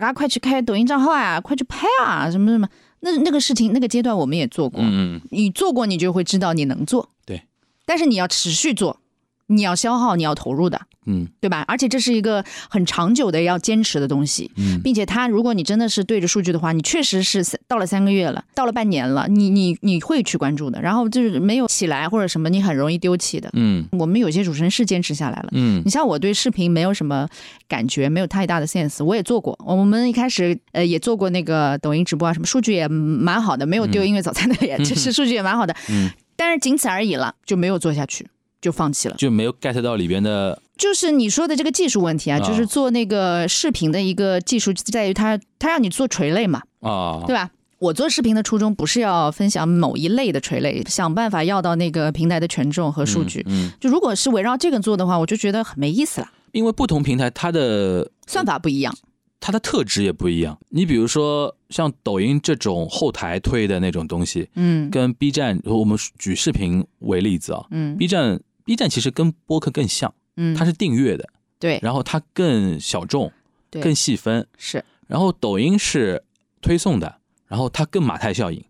[0.00, 2.68] 大家快去开抖音账号啊，快去拍啊，什么什么。
[3.00, 7.42] 那那个事情那个阶段我们也做过，嗯，你做过你就会知道你能做，对。
[7.84, 9.00] 但是你要持续做，
[9.48, 10.80] 你要消耗，你要投入的。
[11.06, 11.64] 嗯对吧？
[11.68, 20.80] 而且这是一个很长久的要坚持的东西，嗯并且它如果你真的是对着数据的话，你确实是到了三个月了，到了半年了，你你你会去关注的。
[20.80, 23.50] 然后就是没有起来或者什么，你很容易丢弃的。
[23.52, 25.48] 嗯我们有些主持人是坚持下来了。
[25.52, 27.28] 嗯你像我对视频没有什么
[27.68, 29.58] 感觉，没有太大的 sense，我也做过。
[29.64, 35.74] 我们一开始呃也做过那个抖音直播啊，什么数据也蛮好的，没有丢音乐早餐的脸， 就是数据也蛮好的。
[35.90, 38.26] 嗯但是仅此而已了，就没有做下去。
[38.64, 39.14] 就放弃了。
[39.18, 47.50] 就没有 get 到里边的，就是你说的这个技术问题啊，啊就是做那个视频的一个技术在于它，它让你做垂类嘛，啊，对吧？
[47.80, 53.42] 我做视频的初衷不是要分享某一类的垂类，想办法要到那个平台的权重和数据。
[53.46, 58.96] 嗯，嗯就如果是围绕这个做的话，我就觉得很没意思了，因为不同平台它的算法不一样。
[59.40, 60.58] 它的特质也不一样。
[60.70, 73.30] 你比如说像抖音这种后台推的那种东西，嗯跟 B 站，我们举视频为例子啊嗯，B 站 B 站其实跟播客更像，嗯，它是订阅的，对然后它更小众，
[73.70, 76.24] 对更细分，是然后抖音是
[76.62, 78.64] 推送的，然后它更马太效应，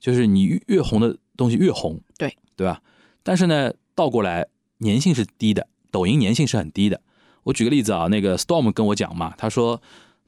[0.00, 2.82] 就是你越越红的东西越红，对对吧？
[3.22, 4.46] 但是呢，倒过来
[4.80, 7.00] 粘性是低的，抖音粘性是很低的。
[7.44, 9.80] 我举个例子啊，那个 Storm 跟我讲嘛，他说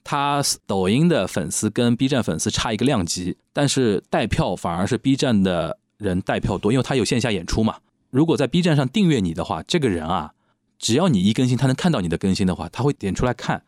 [0.04, 7.78] 他抖音的粉丝跟 B 站粉丝差一个量级，但是带票反而是 B 站的人带票多，因为他有线下演出嘛。
[8.10, 10.32] 如果在 B 站上订阅你的话，这个人啊，
[10.78, 13.62] 只要你一更新，他能看到你的更新的话，他会点出来看。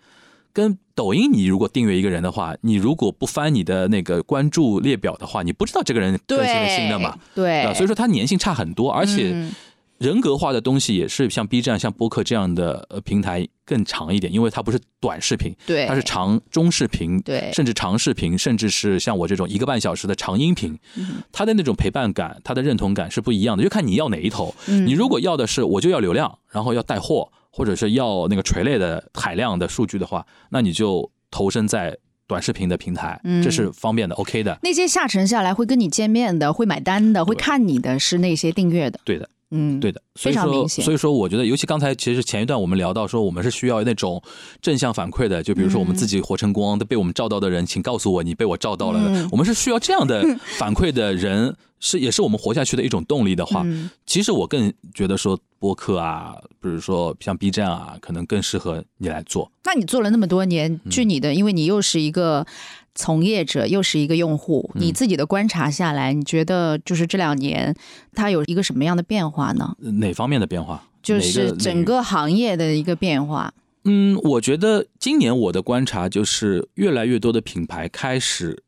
[0.53, 7.17] 跟抖音，你如果订阅一个人的话，你如果不翻你的那个关注列表的话，你不知道这个人更新了新的嘛？
[7.37, 9.55] 对，啊，所以说它粘性差很多，而且嗯
[10.01, 17.51] 人格化的东西也是像 B 站、像播客这样的呃平台更长一点，因为它不是短视频，对，它是长中视频，对。
[17.53, 24.55] 甚至长视频，甚至是像我这种一个半小时的长音频，嗯它的那种陪伴感、它的认同感是不一样的，就看你要哪一头。
[24.69, 24.87] 嗯。
[24.87, 31.95] 你如果要的是我就要流量，然后要带货，或者是要那个垂类的海量的数据的话，那你就投身在
[32.27, 33.43] 短视频的平台，嗯。
[33.43, 39.29] 这是方便的，OK 的，那些下沉下来会跟你见面的、会买单的、会看你的是那些订阅的，对的。
[39.51, 40.85] 嗯，对的，所以非常明说，显。
[40.85, 44.23] 所以说，我觉得，尤其刚才其实前一段我们聊到说，我们是需要那种
[44.63, 49.29] 正向反馈的，就比如说我们自己活成光，都被我们照到的人，请告诉我你被我照到了，嗯。
[49.33, 50.23] 我们是需要这样的
[50.59, 53.91] 反馈的人，是也是我们活下去的一种动力的话，嗯。
[54.07, 59.51] 其实我更觉得说播客啊，比如说像 B 站啊，可能更适合你来做。
[59.65, 60.91] 那你做了那么多年，嗯。
[60.91, 62.47] 据你的，因为你又是一个
[62.95, 67.75] 从业者，又是一个用户，嗯你自己的观察下来，你觉得就是这两年
[68.15, 69.77] 它有一个什么样的变化呢？
[69.83, 70.83] 呃哪方面的变化？
[71.03, 73.55] 就是整个行业的一个变化。
[73.85, 78.63] 嗯，我觉得今年我的观察就是，越来越多的品牌开始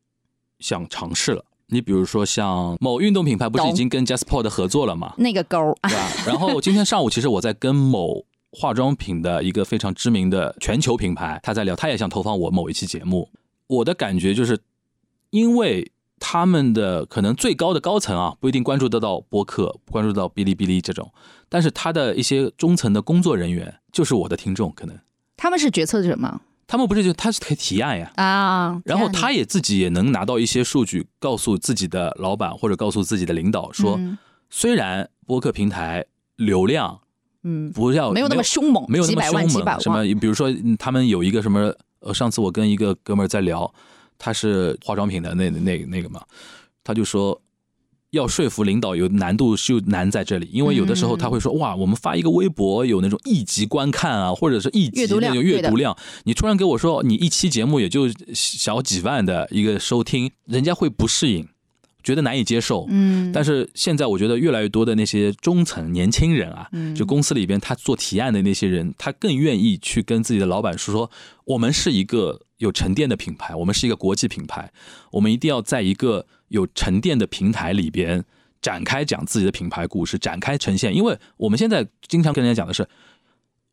[0.58, 1.44] 想尝试了。
[1.66, 6.10] 你比如说像某运动品牌，不是已经跟 JustPod 合作了嘛，那个勾儿，对吧？
[6.26, 13.28] 然后今天上午其实我在跟某化妆品的一个非常知名的全球品牌，他在聊，他也想投放我某一期节目。
[13.66, 14.60] 我的感觉就是，
[15.30, 21.12] 因为他们的可能最高的高层啊，不一定关注得到播客，关注到哔哩哔哩这种，
[21.48, 24.98] 但是他的一些中层的工作人员就是我的听众，可能
[25.36, 26.40] 他们是决策者吗？
[26.66, 28.12] 他们不是就他是可以提案呀。
[28.16, 34.16] 啊，然后他也自己也能拿到一些数据，告诉自己的老板或者告诉自己的领导说，嗯
[34.48, 36.04] 虽然播客平台
[36.36, 37.00] 流量
[37.42, 43.72] 嗯，不要没有那么凶猛，没有那么凶猛，什么，比如说嗯他们有一个什么，呃，上次我跟一个哥们儿在聊，
[44.18, 46.22] 他是化妆品的那那那个嘛，
[46.84, 47.40] 他就说。
[48.12, 61.48] 要说服领导有难度，就难在这里，因为有的时候他会说：“哇，我们发一个微博有那种一级观看啊，或者是一级那种阅读量，你突然给我说你一期节目也就小几万的一个收听，人家会不适应，
[62.02, 62.86] 觉得难以接受。
[62.88, 71.10] 嗯，但是现在我觉得越来越多的那些中层年轻人啊，嗯就公司里边他做提案的那些人，他更愿意去跟自己的老板说说，
[71.44, 74.70] 我们是一个有沉淀的品牌，我们是一个国际品牌，
[75.12, 78.24] 我们一定要在一个有沉淀的平台里边
[78.60, 80.94] 展开讲自己的品牌故事，展开呈现。
[80.94, 82.86] 因为我们现在经常跟人家讲的是，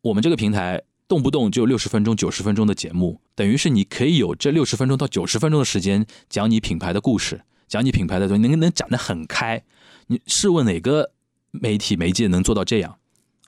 [0.02, 9.62] 我们这个平台动不动就六十分钟、九十分钟的节目，等于是你可以有这六十分钟到九十分钟的时间讲你品牌的故事，讲你品牌的东西，能能讲得很开。
[10.08, 11.12] 你试问哪个
[11.52, 12.96] 媒体媒介能做到这样？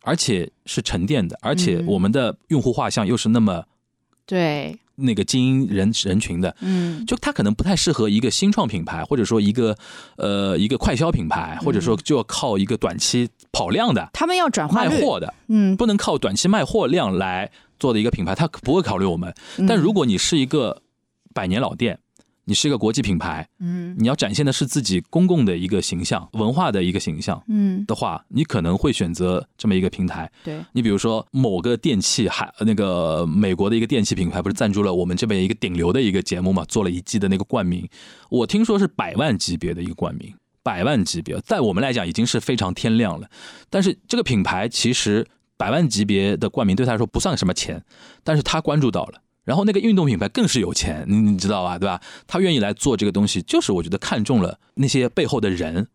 [0.05, 3.65] 而且是沉淀的，而且嗯我们的用户画像又是那么
[4.27, 9.77] 对，那个精英人人群的，嗯，就它可能不太适合一个新创品牌，或者说一个
[10.17, 19.33] 呃一个快消品牌，或者说就要靠一个短期跑量的他们要转化率，卖货的，嗯，不能靠短期卖货量来做的一个品牌，他不会考虑我们。
[19.59, 20.83] 嗯但如果你是一个
[21.33, 22.01] 百年老店，
[22.45, 30.31] 你是一个国际品牌，嗯你要展现的是自己公共的一个形象、文化的一个形象嗯，的话，你可能会选择这么一个平台。
[30.43, 36.65] 对，你比如说某个电器，还那个美国的一个电器品牌，不是赞助了我们这边一个顶流的一个节目嘛？
[36.65, 37.89] 做了一季的那个冠名，
[38.29, 43.29] 我听说是百万级别的一个冠名，百万级别，在我们来讲已经是非常天量了。
[43.71, 45.25] 但是这个品牌其实
[45.57, 47.85] 百万级别的冠名对他来说不算什么钱，
[48.25, 49.21] 但是他关注到了。
[49.45, 51.79] 然后那个运动品牌更是有钱，你你知道吧？
[51.79, 52.01] 对吧？
[52.27, 55.89] 他愿意来做这个东西，就是我觉得看中了那些背后的人。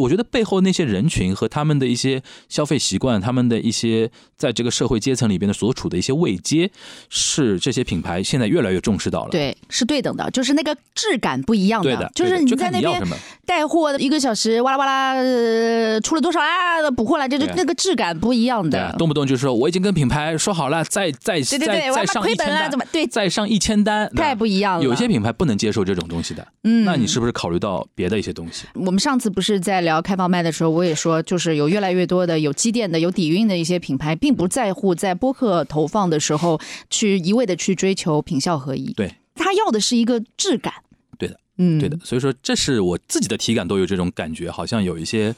[0.00, 6.70] 我觉得背后那些人群和他们的一些消费习惯，他们的一些在这个社会阶层里边的所处的一些位阶，
[7.08, 9.30] 是这些品牌现在越来越重视到了。
[9.30, 13.02] 对，是对等的，就是那个质感不一样对的，就是你在那边
[13.46, 16.90] 带货一个小时，哇啦哇啦，呃、出了多少啊？
[16.96, 18.94] 补货了，这就那个质感不一样的。
[18.98, 23.06] 动不动就说我已经跟品牌说好了，再再再再上一千单，怎么对？
[23.06, 24.84] 再上一千单，太不一样了。
[24.84, 28.66] 有些品牌不能接受这种东西的，嗯，那你是不是考虑到别的一些东西？
[28.74, 38.92] 我们上次不是在聊开放麦的时候，我也说，就是有越来越多的有积淀的、有底蕴的一些品牌，并不在乎在播客投放的时候去一味的去追求品效合一。
[38.92, 40.74] 对，他要的是一个质感。
[41.18, 41.98] 对的，嗯，对的。
[42.04, 45.34] 所以说，这是我自己的体感都有这种感觉，好像有一些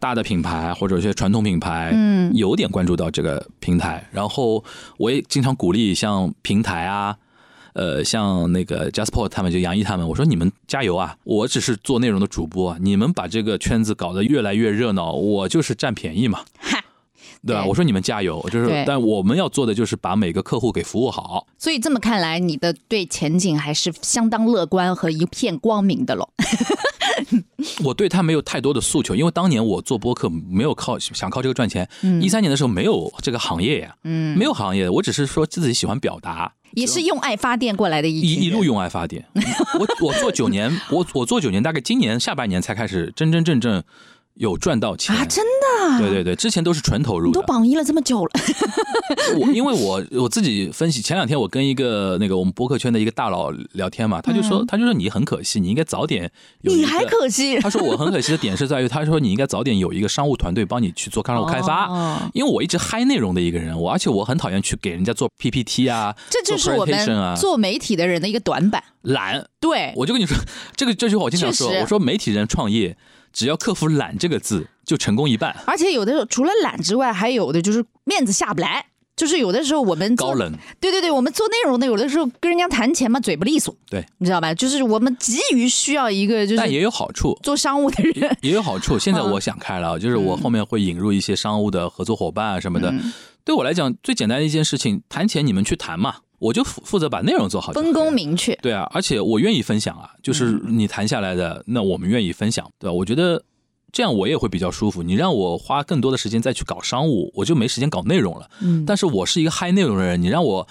[0.00, 4.08] 大的品牌或者一些传统品牌，嗯，有点关注到这个平台。
[4.10, 4.64] 然后
[4.96, 7.16] 我也经常鼓励像平台啊。
[7.74, 11.16] 呃，像那个 Jasper 他们就杨毅他们，我说你们加油啊！
[11.24, 16.40] 我只是做内容的主播，你们把这个圈子搞得越来越热闹，我就是占便宜嘛，
[17.46, 17.64] 对吧？
[17.64, 21.46] 我说你们加油，就是，但我们要做的就是把每个客户给服务好。
[21.58, 26.28] 所以这么看来，你的对前景还是相当乐观和一片光明的喽。
[27.84, 31.88] 我对他没有太多的诉求，因为当年我做播客没有靠想靠这个赚钱。
[32.20, 36.52] 一三年的时候没有这个行业呀，嗯，没有行业，我只是说自己喜欢表达。
[36.72, 39.24] 也是用爱发电过来的，一一路用爱发电。
[39.78, 43.82] 我我做九年，我我做九年，大概今年下半年才开始真真正正
[44.34, 45.24] 有赚到钱啊！
[45.24, 45.98] 真的？
[46.00, 47.32] 对对对，之前都是纯投入。
[47.32, 48.30] 都榜一了这么久了。
[49.38, 56.30] 我因为我我自己分析，前两天我跟一个那个我们博客圈的一个大佬聊天嘛，他就说他就说你很可惜，你应该早点。
[56.62, 57.58] 你还可惜？
[57.60, 62.30] 他说我很可惜的点是在于，他说你应该早点有一个商务团队帮你去做商务开发。
[62.32, 69.46] 因为我一直嗨内容的一个人，我而且我很讨厌去给人家做 PPT 啊，这就是我们做媒体的人的一个短板，懒。
[69.60, 70.36] 对，我就跟你说，
[70.76, 72.96] 这个这句话我经常说，我说媒体人创业
[73.34, 75.54] 只要克服懒这个字，就成功一半。
[75.66, 78.86] 而且有的时候除了懒之外，还有的就是面子下不来。
[79.16, 84.52] 就是有的时候我们高冷，对对对，我们做内容的有的时候跟人家谈钱嘛，嘴不利索，对，你知道吧？
[84.52, 88.98] 就是我们急于需要一个，就是但也有好处，做商务的人 也有好处。
[88.98, 92.92] 现在我想开了，就是我后面会引入一些商务的合作伙伴啊什么的。
[93.44, 98.54] 对我来讲，最简单的一件事情，谈钱你们去谈嘛，我就负负责把内容做好，分工明确。
[98.56, 102.92] 对啊，而且我愿意分享啊，就是你谈下来的，那我们愿意分享，对吧？
[102.92, 103.42] 我觉得。
[103.96, 105.04] 这样我也会比较舒服。
[105.04, 108.50] 你让我花更多的时间再去搞商务，我就没时间搞内容了。
[108.60, 110.66] 嗯，但是我是一个嗨内容的人，你让我，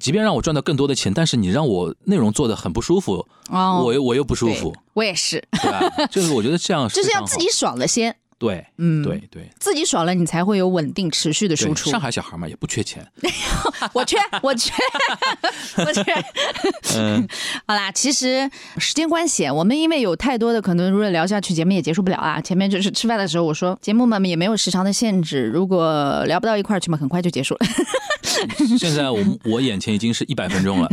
[0.00, 4.74] 即便让我赚到更多的钱，但是你让我内容做的很不舒服，我我又不舒服。
[4.94, 6.06] 我也是，对吧？
[6.10, 8.16] 就是我觉得这样 就是要自己爽了先。
[8.38, 11.90] 对，嗯，对对，自己爽了，你才会有稳定持续的输出。
[11.90, 13.06] 上海小孩嘛，也不缺钱。
[13.94, 14.72] 我缺， 我缺，
[15.78, 16.02] 我缺。
[16.96, 17.26] 嗯，
[17.66, 22.40] 好啦，其实时间关系，我们因为有太多的可能，如果聊下去，节目也结束不了啊。
[22.40, 27.60] 前面就是吃饭的时候，我说节目嘛也没有时长的限制，如果聊不到一块儿去嘛，很快就结束了。
[28.78, 30.88] 现在我我眼前已经是一百分钟了，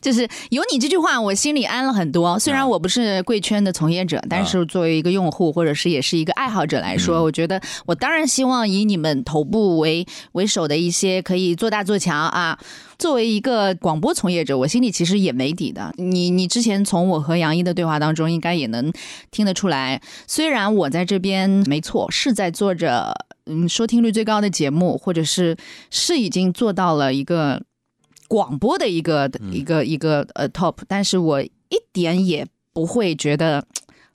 [0.00, 2.38] 就是有你这句话，我心里安了很多。
[2.38, 12.58] 虽然我不是贵圈的从业者，但是作为一个用户或者是也是一个爱好者来说，我觉得我当然希望以你们头部为为首的一些可以做大做强啊。
[12.98, 15.92] 作为一个广播从业者，我心里其实也没底的。
[15.96, 18.92] 你你之前从我和杨一的对话当中，应该也能
[19.30, 20.02] 听得出来。
[20.26, 23.14] 虽然我在这边没错，是在做着。
[23.46, 25.56] 嗯，收听率最高的节目，或者是
[25.90, 27.60] 是已经做到了一个
[28.28, 31.50] 广播的一个一个一个呃 top，但是我一
[31.92, 33.64] 点也不会觉得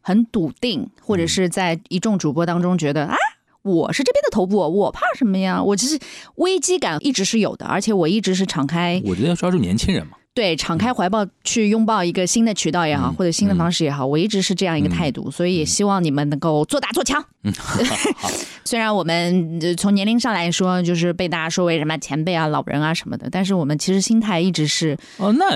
[0.07, 3.15] 很笃定，或者是在一众主播当中觉得啊，
[3.63, 5.63] 我是这边的头部，我怕什么呀？
[5.63, 5.97] 我其实
[6.35, 9.01] 危机感一直是有的，而且我一直是敞开。
[9.03, 10.17] 我觉得要抓住年轻人嘛。
[10.35, 17.23] 对，敞开怀抱去拥抱一个新的渠道也好，或者新的方式也好，我一直是这样一个态度，所以也希望你们能够做大做强。
[17.43, 17.53] 嗯，
[18.65, 24.97] 虽然我们从年龄上来说，就是被大家说为什么前辈啊、老人啊什么的，但是我们其实心态一直是……
[25.15, 25.51] 哦，那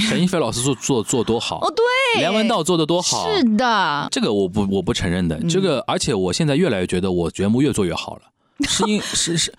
[0.00, 8.22] 沈一飞老师做做做多好哦，对，梁文道做的多好，是的，这个我不我不承认的，这个而且我现在越来越觉得我节目越做越好了，
[8.66, 9.52] 是因是是。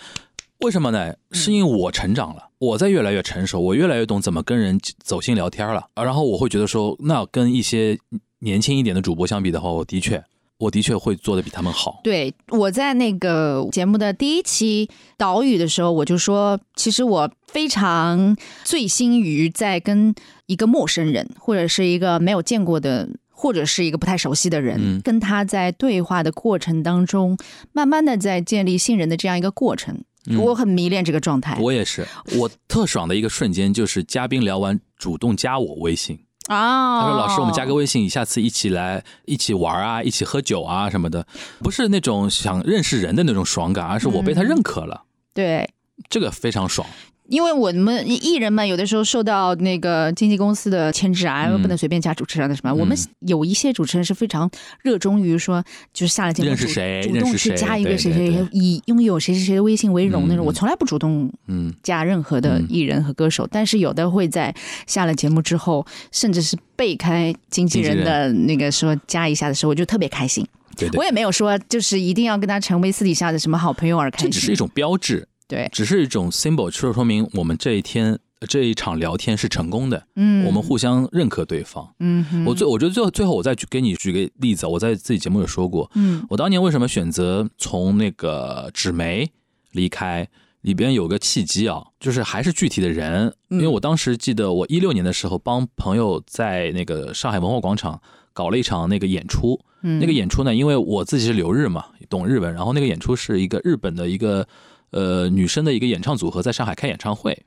[0.62, 1.14] 为什么呢？
[1.34, 6.04] 是因为我成长了，我在越来越成熟，我越来越懂怎么跟人走心聊天了啊。
[6.04, 8.00] 然后我会觉得说，那跟一些
[8.40, 10.24] 年轻一点的主播相比的话，我的确，
[10.58, 12.02] 我的确会做的比他们好。
[12.04, 20.16] 对，我在那个节目的第一期岛屿的时候，我就说，其实我非常醉心于在跟
[20.48, 27.38] 一个陌生人，或者是一个没有见过的，或者是一个不太熟悉的人，跟他在对话的过程当中，
[27.72, 30.04] 慢慢的在建立信任的这样一个过程。
[30.36, 32.08] 我很迷恋这个状态，我也是。
[32.38, 37.02] 我特爽的一个瞬间就是嘉宾聊完主动加我微信，啊。
[37.02, 41.26] 他说：“老师，我们加个微信，下次一起来一起玩啊，一起喝酒啊什么的，
[41.60, 45.04] 不是那种想认识人的那种爽感，而是我被他认可了，
[45.34, 45.70] 对。”
[46.10, 46.88] 这个非常爽。
[47.30, 52.74] 因为我们艺人们有的时候受到那个经纪公司的牵制啊，不能随便加主持人的什么。
[52.74, 54.50] 我们有一些主持人是非常
[54.82, 55.64] 热衷于说，
[55.94, 60.46] 就是下了节目主主动去加一个谁谁谁，以拥有谁谁谁的微信为荣那种。
[60.46, 64.54] 我从来不主动嗯加任何的艺人和歌手，但是有的会在
[64.86, 70.48] 下了节目之后，甚至是背开经纪人的那个说加一下的时候，我就特别开心。
[70.78, 75.28] 对，我也没有说就是一定要跟他成为私底下的什么好朋友而开心，这只是一种标志。
[75.48, 78.20] 对，只是一种 symbol，就是说明我们这一天
[78.50, 80.06] 这一场聊天是成功的。
[80.16, 81.94] 嗯，我们互相认可对方。
[82.00, 85.90] 嗯，我最我觉得最后最后我再举给你举个例子，我在自己节目有说过。
[85.96, 89.32] 嗯，我当年为什么选择从那个纸媒
[89.72, 90.28] 离开？
[90.62, 93.34] 里边有个契机啊，就是还是具体的人。
[93.48, 98.02] 因为我当时记得我一六年的时候帮朋友在那个上海文化广场
[98.34, 99.58] 搞了一场那个演出。
[99.84, 104.46] 嗯，那个演出呢，因为我自己是留日嘛，懂日文，然后那个演出是一个日本的一个。
[104.92, 107.46] 呃，女生的一个演唱组合在上海开演唱会，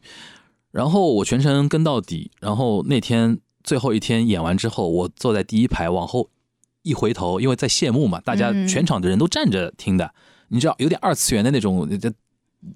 [0.70, 2.30] 然后我全程跟到底。
[2.40, 6.30] 然后那天最后一天演完之后，我坐在第一排，往后
[6.82, 10.12] 一回头，因为在谢幕嘛，大家全场的人都站着听的，
[10.48, 12.12] 你知道有点二次元的那种，这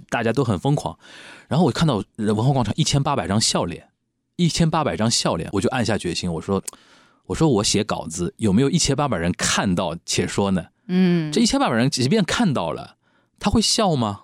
[0.08, 0.98] 大家都很疯狂。
[1.48, 3.88] 然后我看到文化广场一千八百张笑脸，
[4.36, 6.62] 一千八百张笑脸，我就暗下决心，我说，
[7.26, 10.66] 我说我写稿子有没有一千八百人看到且说呢？
[10.88, 12.96] 嗯，这一千八百人即便看到了，
[13.38, 14.23] 他会笑吗？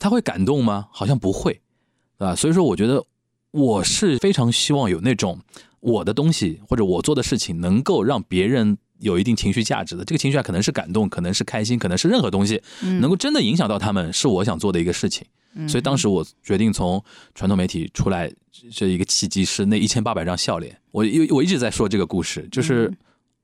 [0.00, 0.88] 他会感动吗？
[0.90, 1.60] 好像不会，
[2.18, 2.34] 对吧？
[2.34, 3.04] 所以说，我觉得
[3.52, 5.38] 我是非常希望有那种
[5.78, 10.04] 我的东西或者我做的事情能够让别人有一定情绪价值的。
[10.04, 15.26] 这个情绪啊，可能是感动，可能是开心，可能是任何东西，能够真的影响到他们，是我想做的一个事情。
[15.66, 17.02] 所以当时我决定从
[17.34, 18.32] 传统媒体出来，
[18.72, 20.78] 这一个契机是那一千八百张笑脸。
[20.92, 22.92] 我我我一直在说这个故事，就是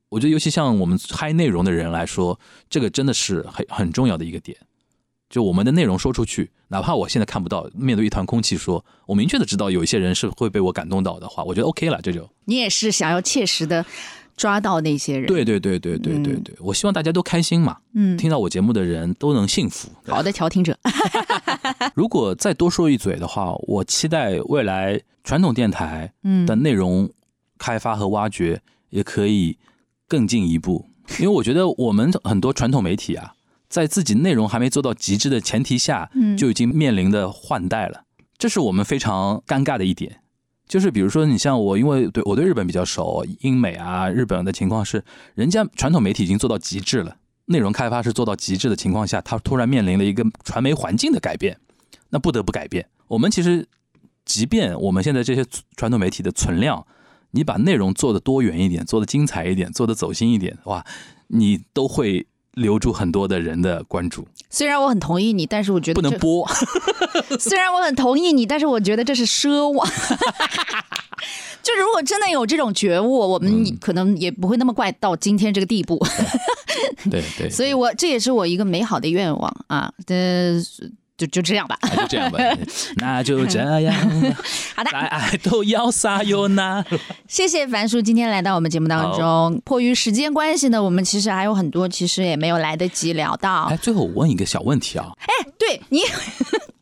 [0.08, 2.38] 我觉得尤其像我们嗨内容的人来说，
[2.70, 4.56] 这个真的是很很重要的一个点。
[5.28, 13.84] 就我们的内容说出去，哪怕我现在看不到，面对一团空气说，我明确的知道有一些人是会被我感动到的话，我觉得 OK 了，这就你也是想要切实的
[14.36, 19.88] 抓到那些人，对对对对对对对，我希望大家都开心嘛，嗯，听到我节目的人都能幸福。
[20.06, 20.78] 好的，调听者。
[21.94, 26.12] 如果再多说一嘴的话，我期待未来传统电台
[26.46, 27.10] 的内容
[27.58, 28.60] 开发和挖掘
[28.90, 29.58] 也可以
[30.06, 30.86] 更进一步，
[31.18, 33.32] 因为我觉得我们很多传统媒体啊。
[33.68, 38.04] 在自己内容还没做到极致的前提下，就已经面临的换代了，
[38.38, 40.20] 这是我们非常尴尬的一点。
[40.68, 45.04] 就是比如说，你像我，因为对我对日本比较熟，英美啊，日本的情况是，
[45.34, 51.58] 人家传统媒体已经做到极致了，内容开发是做到极致的情况下，它突然面临了一个传媒环境的改变，
[52.10, 52.88] 那不得不改变。
[53.06, 53.68] 我们其实，
[54.24, 55.44] 即便我们现在这些
[55.76, 56.84] 传统媒体的存量，
[57.30, 60.84] 你把内容做的多元一点，做的精彩一点，做的走心一点，哇，
[61.28, 62.26] 你都会。
[62.56, 64.26] 留住很多的人的关注。
[64.50, 66.46] 虽然我很同意你，但是我觉得不能播。
[67.38, 69.88] 虽然我很同意你，但是我觉得这是奢望。
[71.62, 75.98] 就如果真的有这种觉悟，我们可能也不会那么怪到今天这个地步。
[77.10, 77.48] 对对。
[77.50, 79.92] 所以我这也是我一个美好的愿望啊。
[80.06, 80.60] 呃。
[81.16, 82.38] 就就这样吧，就这样吧，
[82.96, 83.94] 那就这样。
[84.76, 86.84] 好的，爱都要撒有那。
[87.26, 89.60] 谢谢樊叔今天来到我们节目当中。
[89.64, 93.64] 迫于时间关系呢，我们其实还有很多，其实也没有来得及聊到。
[93.64, 95.10] 哎，最后我问一个小问题啊。
[95.20, 96.00] 哎，对你，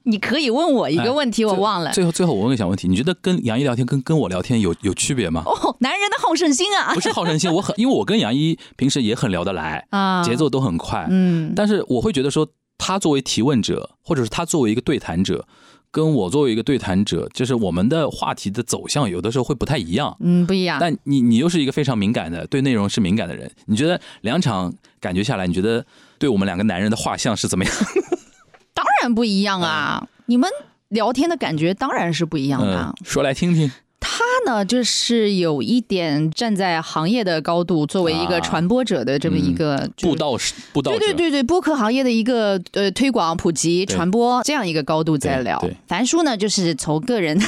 [0.03, 1.93] 你可以问我一个问题，我忘了。
[1.93, 5.45] 最后，最后我问个小问题，你觉得跟杨一聊天跟跟我聊天有有区别吗？
[5.47, 6.93] 哦，男人的好胜心啊！
[6.93, 12.49] 不是好胜心，我很因为我跟杨一平时也很聊得来啊，节奏都很快，嗯，但是我会觉得说。
[12.87, 15.47] 他作为提问者，或者是他作为一个对谈者，
[15.91, 20.15] 跟我作为一个对谈者，就是我们的话题的走向有的时候会不太一样。
[20.21, 20.77] 嗯，不一样。
[20.79, 24.71] 但你你又是一个非常敏感的，对内容是敏感的人，你觉得两场
[25.01, 25.83] 感觉下来，你觉得
[26.19, 27.75] 对我们两个男人的画像是怎么样？
[28.75, 30.07] 当然不一样啊！
[30.27, 30.51] 你们
[30.89, 32.95] 聊天的感觉当然是不一样的。
[33.03, 33.73] 说来听听。
[34.07, 45.59] 他呢，就是有一点站在行业的高度，作为一个传播者的这么一个布道士，布道对对对对，播客行业的一个呃推广、普及、传播这样一个高度在聊。
[45.89, 47.41] 樊叔呢，就是从个人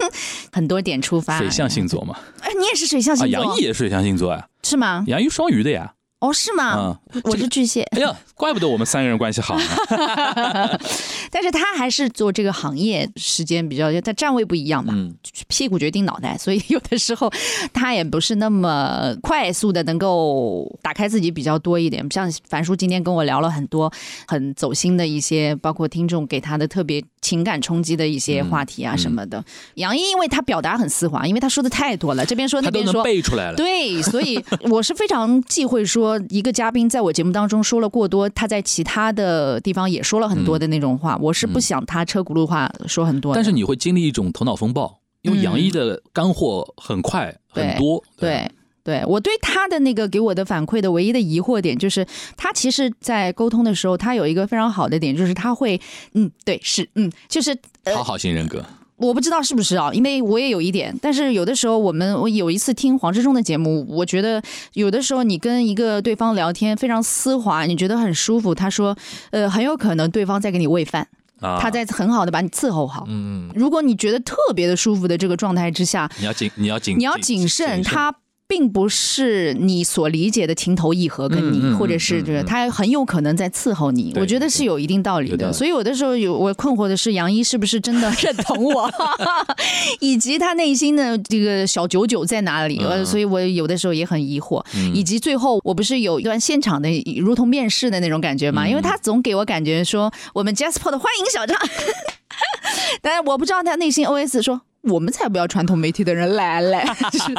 [0.52, 1.38] 很多点出发。
[1.38, 5.04] 水象星座嘛，哎，你也是水象星座，杨毅也是水象星座啊，是吗？
[5.06, 5.94] 杨毅双鱼的呀。
[6.22, 6.96] 哦，是吗？
[7.24, 7.82] 我是巨蟹。
[7.96, 9.58] 哎呀，怪不得我们三个人关系好。
[11.32, 14.94] 但是他还是做这个行业时间比较，他站位不一样嘛，
[15.48, 17.28] 屁股决定脑袋，所以有的时候
[17.72, 22.06] 他也不是那么快速的能够打开自己比较多一点。
[22.08, 23.92] 像樊叔今天跟我聊了很多
[24.28, 29.44] 很走心的一些，包括听众给他的特别情感冲击的一些话题啊什么的。
[29.74, 36.11] 杨毅因为他表达很丝滑，因为他说的太多了，这边说那边说背出来了，对，所以我是非常忌讳说。
[36.28, 43.34] 一个嘉宾在我节目当中说了过多，他在其他的地方也说了很多的那种话，我是不想他车轱辘话说很多。
[43.34, 48.02] 但是你会经历一种头脑风暴，因为杨一的干货很快很多。
[48.16, 48.50] 对，
[48.84, 52.06] 对我对他的那个给我的反馈的唯一的疑惑点就是，
[52.36, 55.80] 他其实，在沟通的时候，他有一个非常好的点，就是他会，
[56.14, 58.64] 嗯，对，是，嗯，就是讨好型人格。
[59.02, 64.42] 我不知道是不是啊，因为我也有一点，但是有的时候我们我有一次听黄志忠的节目，我觉得
[64.74, 68.96] 有的时候你跟一个对方聊天非常丝滑，你觉得很舒服，他说，
[69.30, 71.06] 呃，很有可能对方在给你喂饭，
[71.40, 73.04] 他在很好的把你伺候好。
[73.08, 78.14] 嗯，如果你觉得特别的舒服的这个状态之下，你要谨你要谨你要谨慎他。
[78.48, 84.12] 并不是你所理解的情投意合，跟你，或者是就是，他很有可能在伺候你。
[84.16, 85.50] 我觉得是有一定道理的。
[85.50, 88.90] 所以有的时候有我困惑的是，杨一是不是真的认同我，
[90.00, 92.78] 以及他内心的这个小九九在哪里？
[92.84, 94.62] 呃所以我有的时候也很疑惑。
[94.92, 96.90] 以及最后，我不是有一段现场的
[97.20, 98.68] 如同面试的那种感觉嘛？
[98.68, 101.56] 因为他总给我感觉说，我们 Jasper 的欢迎小张，
[103.00, 104.60] 但是我不知道他内心 OS 说。
[104.82, 106.84] 我们才不要传统媒体的人来 来！
[107.10, 107.32] 就是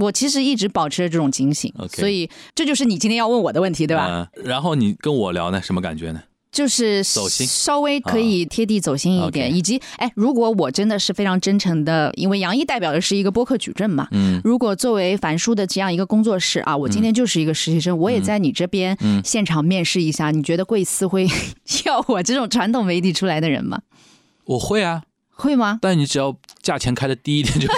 [0.00, 4.28] 我其实一直保持着这种警醒，所以这就是你今天要问我的问题，对吧？
[4.44, 6.22] 然后你跟我聊呢，什么感觉呢？
[6.50, 21.28] 就是走心，稍微可以贴地走心一点，以及哎，如果我真的是非常真诚的，因为杨毅代表的是一个播客矩阵嘛，嗯，如果作为樊叔的这样一个工作室啊，我今天就是一个实习生，我也在你这边现场面试一下，你觉得贵司会
[21.84, 23.82] 要我这种传统媒体出来的人吗？
[24.46, 25.02] 我会啊。
[25.38, 25.78] 会吗？
[25.80, 27.68] 但你只要价钱开的低一点就，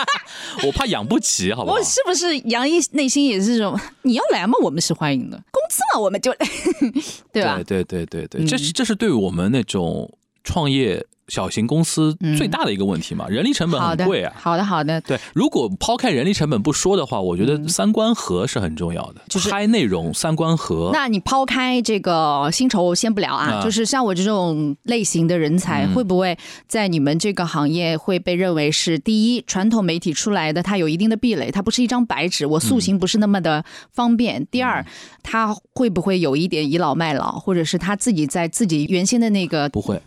[0.66, 1.76] 我怕养不起，好不好？
[1.76, 3.78] 我是不是杨毅内心也是这种？
[4.02, 6.32] 你要来嘛，我们是欢迎的，工资嘛，我们就，
[7.32, 7.56] 对吧？
[7.66, 10.12] 对对对对对，这是这是对我们那种
[10.44, 11.04] 创业。
[11.28, 14.32] 小型公司最大的一个问题嘛，人力成本很贵啊。
[14.36, 15.00] 好的，好的。
[15.02, 20.90] 对，如果抛开人力成本不说的话，我觉得三观合是很重要的，就是拍内容三观合。
[20.92, 34.46] 那你抛开这个薪酬先不聊啊，就是像我这种类型的人才，会不会在你们这个行业会被认为是第一传统媒体出来的，它有一定的壁垒，它不是一张白纸，我塑形不是那么的方便。
[34.50, 34.84] 第二，
[35.22, 40.00] 他会不会有一点倚老卖老，或者是他自己在自己原先的那个不会。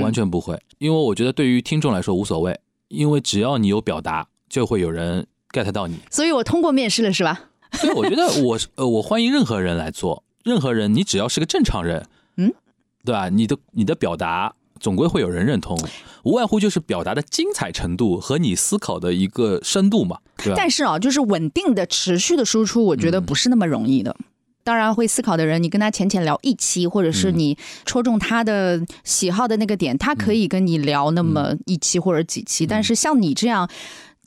[0.00, 2.58] 完全不会，因为我觉得对于听众来说无所谓，
[2.88, 5.96] 因为只要你有表达，就会有人 get 到你。
[6.10, 7.40] 所以我通过面试了，是吧？
[7.72, 12.06] 所以，我觉得我呃，我欢迎任何人来做，任何人，你只要是个正常人，
[12.36, 12.52] 嗯，
[13.04, 13.28] 对吧？
[13.28, 15.78] 你的你的表达总归会有人认同，
[16.24, 20.54] 无外乎就是表达的精彩程度和你思考的一个深度嘛，对吧？
[20.56, 24.16] 但是啊，就是稳定的、持续的输出，我觉得不是那么容易的。
[24.70, 32.64] 当然会思考的人，你跟他浅浅聊一期，或者是你戳中他的喜好的那个点，他可以跟你聊那么一期或者几期。
[32.64, 33.68] 但是像你这样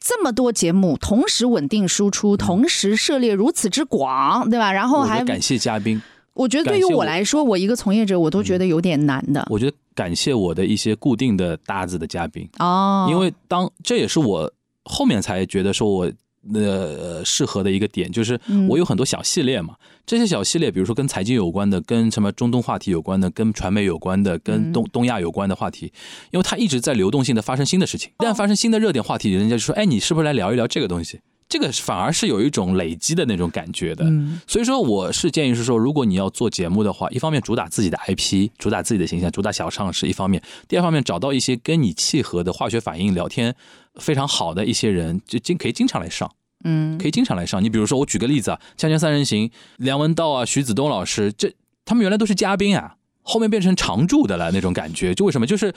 [0.01, 4.73] 这么多节目同时稳定输出，同时涉猎如此之广，对吧？
[4.73, 6.01] 然后还感谢嘉宾。
[6.33, 9.47] 我觉得对于我来说，我一个从业者，我都觉得有点难的。
[9.49, 14.51] 我觉得感谢我的一些固定的搭子的嘉宾哦，因为当这也是我
[14.83, 16.11] 后面才觉得说我。
[16.53, 18.37] 呃，适合的一个点就是
[18.67, 19.75] 我有很多小系列嘛，
[20.05, 25.91] 这些小系列，比如说跟财经有关的，跟什么中东话题有关的，跟传媒有关的，跟东东亚有关的话题，
[26.31, 31.21] 因为它一直在流动性的发生新的事情，一旦发生新的热点话题，人家就说，哎，你是不是来聊一聊这个东西？
[31.47, 34.03] 这个反而是有一种累积的那种感觉的。
[34.47, 43.55] 所以说，我是建议是说，如果你要做节目的话，一方面主打自己的 IP，主打自己的形象，主打小上市；一方面，第二方面找到一些跟你契合的化学反应聊天。
[43.95, 46.31] 非常好的一些人，就经可以经常来上，
[46.63, 47.63] 嗯，可以经常来上。
[47.63, 49.47] 你比如说，我举个例子啊，《锵锵三人行》，
[49.77, 51.53] 梁文道啊，徐子东老师，这
[51.85, 55.13] 他们原来都是嘉宾啊，后面变成常驻的了那种感觉。
[55.13, 55.47] 就为什么？
[55.47, 55.73] 就是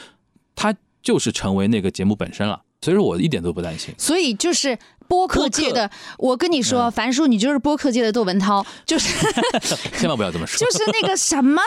[0.54, 2.62] 他就是成为那个节目本身了。
[2.82, 3.92] 所以说我一点都不担心。
[3.96, 4.78] 所以就是
[5.08, 9.14] 播客界的，我跟你说，樊叔，你就是播客界的窦文涛，就是
[9.98, 11.60] 千万不要这么说，就是那个什么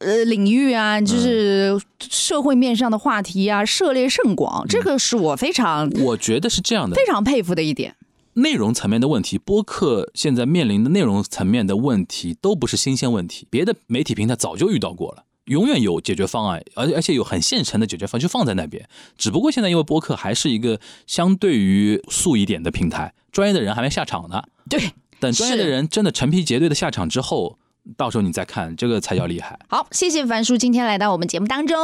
[0.00, 7.94] 呃领域啊，就是社会面上的话题啊，涉猎甚广，这个是我非常，我觉得是这样的，非常佩服的一点。
[8.36, 15.24] 内容层面的问题，播客现在面临的内容层面的问题都不是新鲜问题，别的媒体平台早就遇到过了。
[15.46, 18.88] 永远有解决方案，而而且有很现成的解决方案就放在那边。
[19.16, 24.42] 只不过现在因为播客还是一个相对于素一点的平台，专业的人还没下场呢。
[24.68, 27.58] 对，等专业的人真的成批结队的下场之后。
[27.96, 29.58] 到时候你再看，这个才叫厉害。
[29.68, 31.76] 好，谢谢樊叔今天来到我们节目当中。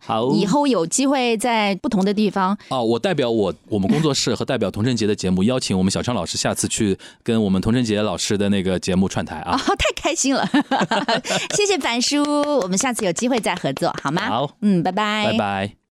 [0.00, 2.56] 好，以后有机会在不同的地方。
[2.68, 9.56] 哦，我代表我我们工作室和代表童晨杰的节目，邀请我们小昌老师下次去跟我们童晨杰老师的那个节目串台啊！
[9.78, 10.48] 太开心了，
[11.56, 12.22] 谢谢樊叔，
[12.60, 14.28] 我们下次有机会再合作好吗？
[14.28, 15.81] 好，嗯，拜拜，拜拜。